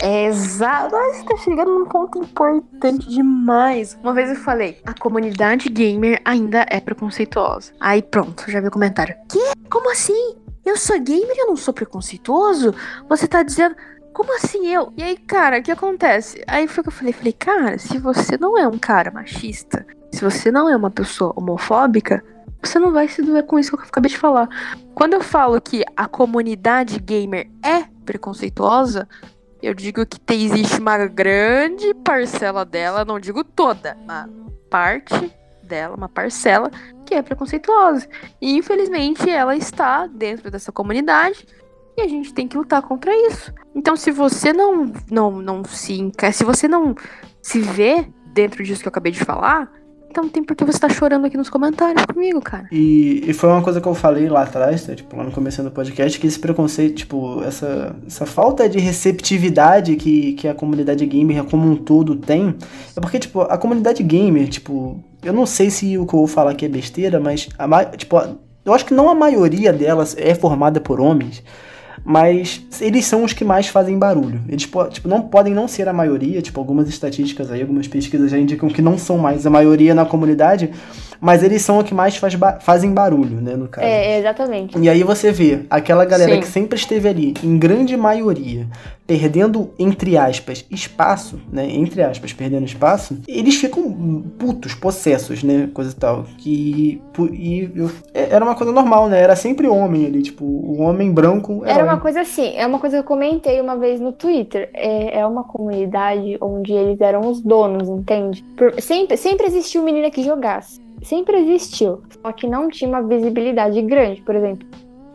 [0.02, 0.94] Exato.
[0.96, 3.98] Você tá chegando num ponto importante demais.
[4.02, 7.72] Uma vez eu falei, a comunidade gamer ainda é preconceituosa.
[7.80, 9.14] Aí pronto, já vi o comentário.
[9.28, 9.52] Que?
[9.70, 10.36] Como assim?
[10.64, 12.74] Eu sou gamer e eu não sou preconceituoso?
[13.08, 13.74] Você tá dizendo.
[14.12, 14.92] Como assim eu?
[14.96, 16.42] E aí, cara, o que acontece?
[16.46, 20.24] Aí foi que eu falei, falei, cara, se você não é um cara machista, se
[20.24, 22.24] você não é uma pessoa homofóbica,
[22.60, 24.48] você não vai se doer com isso que eu acabei de falar.
[24.94, 29.08] Quando eu falo que a comunidade gamer é preconceituosa,
[29.62, 34.28] eu digo que tem, existe uma grande parcela dela, não digo toda, uma
[34.70, 35.32] parte
[35.62, 36.70] dela, uma parcela,
[37.04, 38.08] que é preconceituosa.
[38.40, 41.46] E infelizmente ela está dentro dessa comunidade
[41.96, 43.52] e a gente tem que lutar contra isso.
[43.74, 46.94] Então se você não não não se se você não
[47.42, 49.70] se vê dentro disso que eu acabei de falar,
[50.18, 52.66] então tem porque você tá chorando aqui nos comentários comigo, cara.
[52.72, 54.94] E, e foi uma coisa que eu falei lá atrás, tá?
[54.94, 59.94] tipo, lá no começo do podcast, que esse preconceito, tipo, essa, essa falta de receptividade
[59.94, 62.54] que, que a comunidade gamer como um todo tem,
[62.96, 66.26] é porque, tipo, a comunidade gamer, tipo, eu não sei se o que eu vou
[66.26, 68.16] falar aqui é besteira, mas, a, tipo,
[68.64, 71.44] eu acho que não a maioria delas é formada por homens,
[72.04, 74.40] mas eles são os que mais fazem barulho.
[74.48, 78.38] Eles tipo, não podem não ser a maioria, tipo, algumas estatísticas aí, algumas pesquisas já
[78.38, 80.70] indicam que não são mais a maioria na comunidade,
[81.20, 83.86] mas eles são o que mais faz ba fazem barulho, né, no caso.
[83.86, 84.78] É, exatamente.
[84.78, 86.40] E aí você vê aquela galera Sim.
[86.40, 88.66] que sempre esteve ali, em grande maioria,
[89.08, 91.66] perdendo, entre aspas, espaço, né?
[91.66, 93.90] Entre aspas, perdendo espaço, eles ficam
[94.38, 95.70] putos, possessos, né?
[95.72, 96.24] Coisa e tal.
[96.36, 97.02] Que.
[97.32, 99.18] E eu, é, era uma coisa normal, né?
[99.18, 101.62] Era sempre homem ali, tipo, o homem branco.
[101.64, 104.68] Era uma coisa assim, é uma coisa que eu comentei uma vez no Twitter.
[104.74, 108.44] É, é uma comunidade onde eles eram os donos, entende?
[108.58, 110.82] Por, sempre, sempre existiu menina que jogasse.
[111.02, 112.02] Sempre existiu.
[112.22, 114.68] Só que não tinha uma visibilidade grande, por exemplo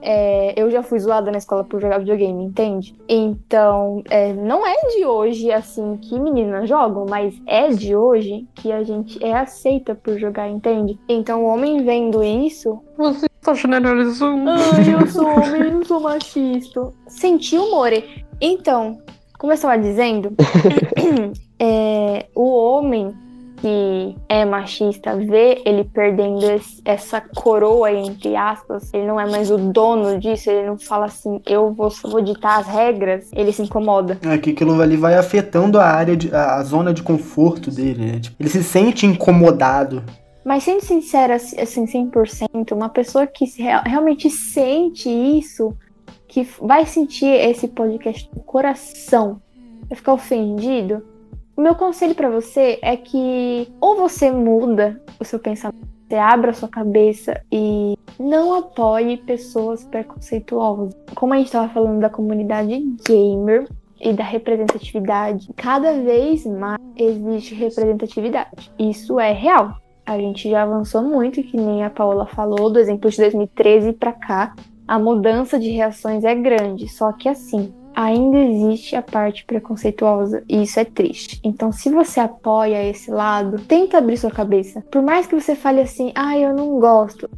[0.03, 2.93] é, eu já fui zoada na escola por jogar videogame, entende?
[3.07, 8.71] Então, é, não é de hoje, assim, que meninas jogam, mas é de hoje que
[8.71, 10.99] a gente é aceita por jogar, entende?
[11.07, 12.79] Então, o homem vendo isso.
[12.97, 14.49] Você está generalizando.
[14.49, 16.91] Ai, eu sou homem, eu sou machista.
[17.07, 17.91] Senti humor.
[18.41, 18.99] Então,
[19.39, 20.33] como eu estava dizendo,
[21.59, 23.13] é, o homem
[23.63, 29.49] que é machista vê ele perdendo esse, essa coroa, entre aspas, ele não é mais
[29.49, 33.61] o dono disso, ele não fala assim, eu vou, vou ditar as regras, ele se
[33.61, 34.19] incomoda.
[34.21, 38.05] É que aquilo ali vai afetando a área, de, a, a zona de conforto dele,
[38.05, 38.19] né?
[38.19, 40.03] Tipo, ele se sente incomodado.
[40.43, 43.45] Mas sendo sincera, assim, 100%, uma pessoa que
[43.85, 45.73] realmente sente isso,
[46.27, 49.41] que vai sentir esse podcast no coração,
[49.87, 51.01] vai ficar ofendido,
[51.61, 56.53] meu conselho para você é que ou você muda o seu pensamento, você abra a
[56.53, 60.95] sua cabeça e não apoie pessoas preconceituosas.
[61.15, 63.67] Como a gente estava falando da comunidade gamer
[63.99, 68.71] e da representatividade, cada vez mais existe representatividade.
[68.77, 69.77] Isso é real.
[70.05, 74.11] A gente já avançou muito, que nem a Paola falou, do exemplo de 2013 para
[74.11, 74.53] cá,
[74.85, 76.89] a mudança de reações é grande.
[76.89, 81.39] Só que assim, ainda existe a parte preconceituosa e isso é triste.
[81.43, 84.81] Então, se você apoia esse lado, tenta abrir sua cabeça.
[84.91, 87.29] Por mais que você fale assim, ah, eu não gosto,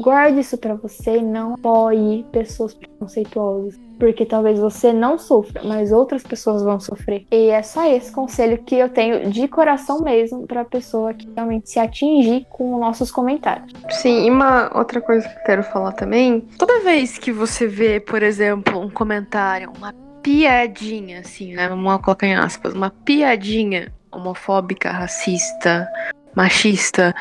[0.00, 3.78] guarde isso para você e não apoie pessoas preconceituosas.
[3.98, 7.26] Porque talvez você não sofra, mas outras pessoas vão sofrer.
[7.30, 11.68] E é só esse conselho que eu tenho de coração mesmo pra pessoa que realmente
[11.68, 13.70] se atingir com nossos comentários.
[13.90, 18.00] Sim, e uma outra coisa que eu quero falar também: toda vez que você vê,
[18.00, 19.92] por exemplo, um comentário, uma
[20.22, 21.68] piadinha, assim, né?
[21.68, 25.88] Vamos colocar em aspas, uma piadinha homofóbica, racista,
[26.34, 27.14] machista,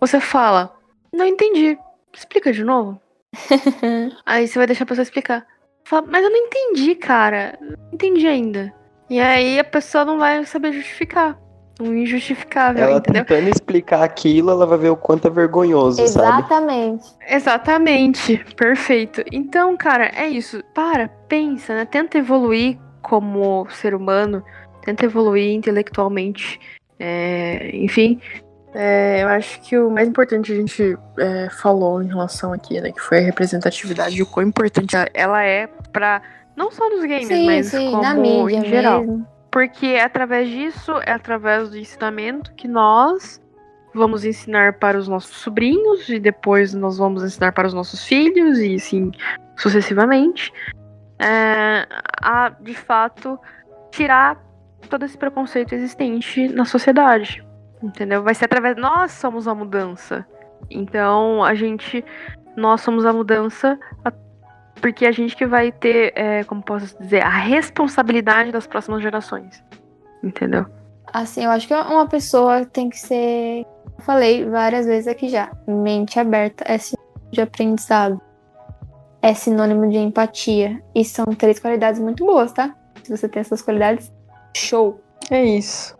[0.00, 0.74] você fala,
[1.12, 1.78] não entendi.
[2.14, 3.00] Explica de novo.
[4.26, 5.46] aí você vai deixar a pessoa explicar.
[5.84, 7.58] Fala, mas eu não entendi, cara.
[7.60, 8.72] Não entendi ainda.
[9.08, 11.38] E aí a pessoa não vai saber justificar.
[11.80, 13.24] Um injustificável, ela entendeu?
[13.24, 17.04] tentando explicar aquilo, ela vai ver o quanto é vergonhoso, Exatamente.
[17.04, 17.16] sabe?
[17.28, 18.44] Exatamente.
[18.56, 19.24] Perfeito.
[19.32, 20.62] Então, cara, é isso.
[20.74, 21.84] Para, pensa, né?
[21.84, 24.42] Tenta evoluir como ser humano.
[24.84, 26.60] Tenta evoluir intelectualmente.
[26.98, 28.20] É, enfim,
[28.74, 32.92] é, eu acho que o mais importante a gente é, falou em relação aqui, né,
[32.92, 36.22] que foi a representatividade e o quão importante ela é para
[36.54, 39.00] não só nos games, sim, mas sim, como na mídia em geral.
[39.00, 39.26] Mesmo.
[39.50, 43.40] Porque é através disso, é através do ensinamento que nós
[43.92, 48.58] vamos ensinar para os nossos sobrinhos e depois nós vamos ensinar para os nossos filhos
[48.60, 49.10] e assim
[49.56, 50.52] sucessivamente
[51.20, 51.86] é,
[52.22, 53.38] a de fato
[53.90, 54.40] tirar
[54.88, 57.44] todo esse preconceito existente na sociedade.
[57.82, 58.22] Entendeu?
[58.22, 58.76] Vai ser através.
[58.76, 60.26] Nós somos a mudança.
[60.70, 62.04] Então, a gente.
[62.56, 63.78] Nós somos a mudança.
[64.80, 69.62] Porque a gente que vai ter, é, como posso dizer, a responsabilidade das próximas gerações.
[70.22, 70.66] Entendeu?
[71.12, 73.66] Assim, eu acho que uma pessoa tem que ser.
[73.98, 75.50] Eu falei várias vezes aqui já.
[75.66, 78.20] Mente aberta é sinônimo de aprendizado.
[79.20, 80.82] É sinônimo de empatia.
[80.94, 82.74] E são três qualidades muito boas, tá?
[83.02, 84.10] Se você tem essas qualidades,
[84.56, 85.00] show.
[85.30, 85.98] É isso.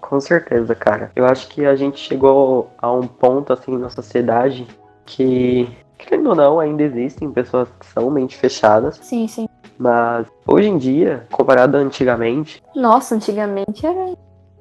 [0.00, 1.10] Com certeza, cara.
[1.16, 4.66] Eu acho que a gente chegou a um ponto, assim, na sociedade
[5.04, 5.68] que,
[5.98, 8.98] querendo ou não, ainda existem pessoas que são mente fechadas.
[9.02, 9.48] Sim, sim.
[9.78, 12.62] Mas hoje em dia, comparado a antigamente.
[12.74, 14.14] Nossa, antigamente era.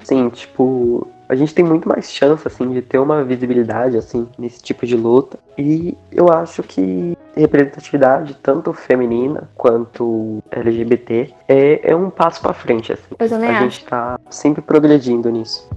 [0.03, 4.61] Sim, tipo, a gente tem muito mais chance, assim, de ter uma visibilidade, assim, nesse
[4.61, 5.39] tipo de luta.
[5.57, 12.91] E eu acho que representatividade, tanto feminina quanto LGBT, é, é um passo para frente,
[12.91, 13.15] assim.
[13.17, 13.61] Eu também a acho.
[13.63, 15.67] gente tá sempre progredindo nisso.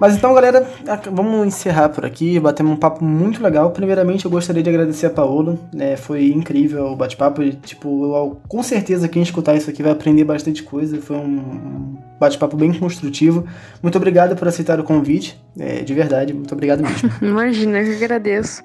[0.00, 0.66] Mas então, galera,
[1.10, 3.70] vamos encerrar por aqui, bater um papo muito legal.
[3.70, 5.96] Primeiramente, eu gostaria de agradecer a Paola, né?
[5.96, 7.42] Foi incrível o bate-papo.
[7.50, 11.00] Tipo, eu, com certeza quem escutar isso aqui vai aprender bastante coisa.
[11.00, 13.46] Foi um bate-papo bem construtivo.
[13.82, 16.32] Muito obrigado por aceitar o convite, é, de verdade.
[16.32, 17.10] Muito obrigado mesmo.
[17.22, 18.62] Imagina, eu que agradeço.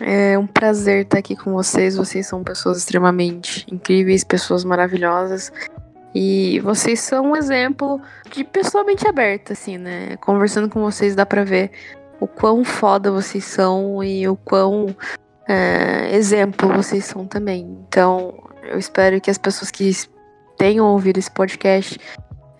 [0.00, 1.96] É um prazer estar aqui com vocês.
[1.96, 5.52] Vocês são pessoas extremamente incríveis, pessoas maravilhosas.
[6.14, 8.00] E vocês são um exemplo
[8.30, 10.16] de pessoa mente aberta, assim, né?
[10.18, 11.70] Conversando com vocês dá pra ver
[12.20, 14.94] o quão foda vocês são e o quão
[15.48, 17.62] é, exemplo vocês são também.
[17.88, 19.90] Então, eu espero que as pessoas que
[20.56, 21.98] tenham ouvido esse podcast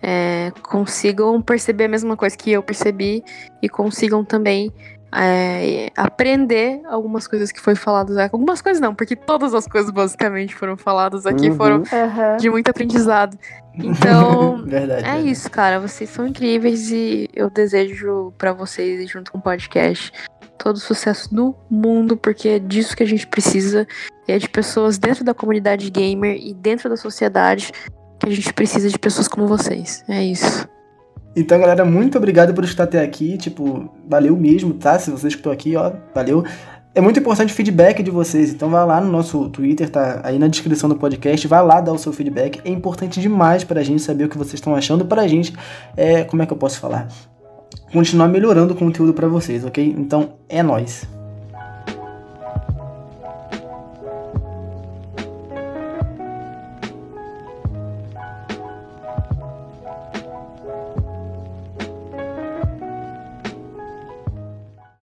[0.01, 3.23] é, consigam perceber a mesma coisa que eu percebi
[3.61, 4.69] e consigam também
[5.15, 8.33] é, aprender algumas coisas que foi faladas aqui.
[8.33, 11.55] Algumas coisas não, porque todas as coisas basicamente foram faladas aqui uhum.
[11.55, 12.37] foram uhum.
[12.37, 13.37] de muito aprendizado.
[13.75, 15.29] Então, verdade, é verdade.
[15.29, 15.79] isso, cara.
[15.79, 20.11] Vocês são incríveis e eu desejo para vocês, junto com o podcast,
[20.57, 23.87] todo o sucesso do mundo, porque é disso que a gente precisa.
[24.27, 27.71] É de pessoas dentro da comunidade gamer e dentro da sociedade
[28.19, 30.03] que a gente precisa de pessoas como vocês.
[30.07, 30.67] É isso.
[31.35, 33.37] Então, galera, muito obrigado por estar até aqui.
[33.37, 34.99] Tipo, valeu mesmo, tá?
[34.99, 36.43] Se você escutou aqui, ó, valeu.
[36.95, 40.37] É muito importante o feedback de vocês, então vai lá no nosso Twitter, tá aí
[40.37, 42.61] na descrição do podcast, vai lá dar o seu feedback.
[42.63, 45.55] É importante demais pra gente saber o que vocês estão achando, pra gente,
[45.97, 47.07] é, como é que eu posso falar?
[47.91, 49.95] Continuar melhorando o conteúdo para vocês, ok?
[49.97, 51.07] Então, é nós.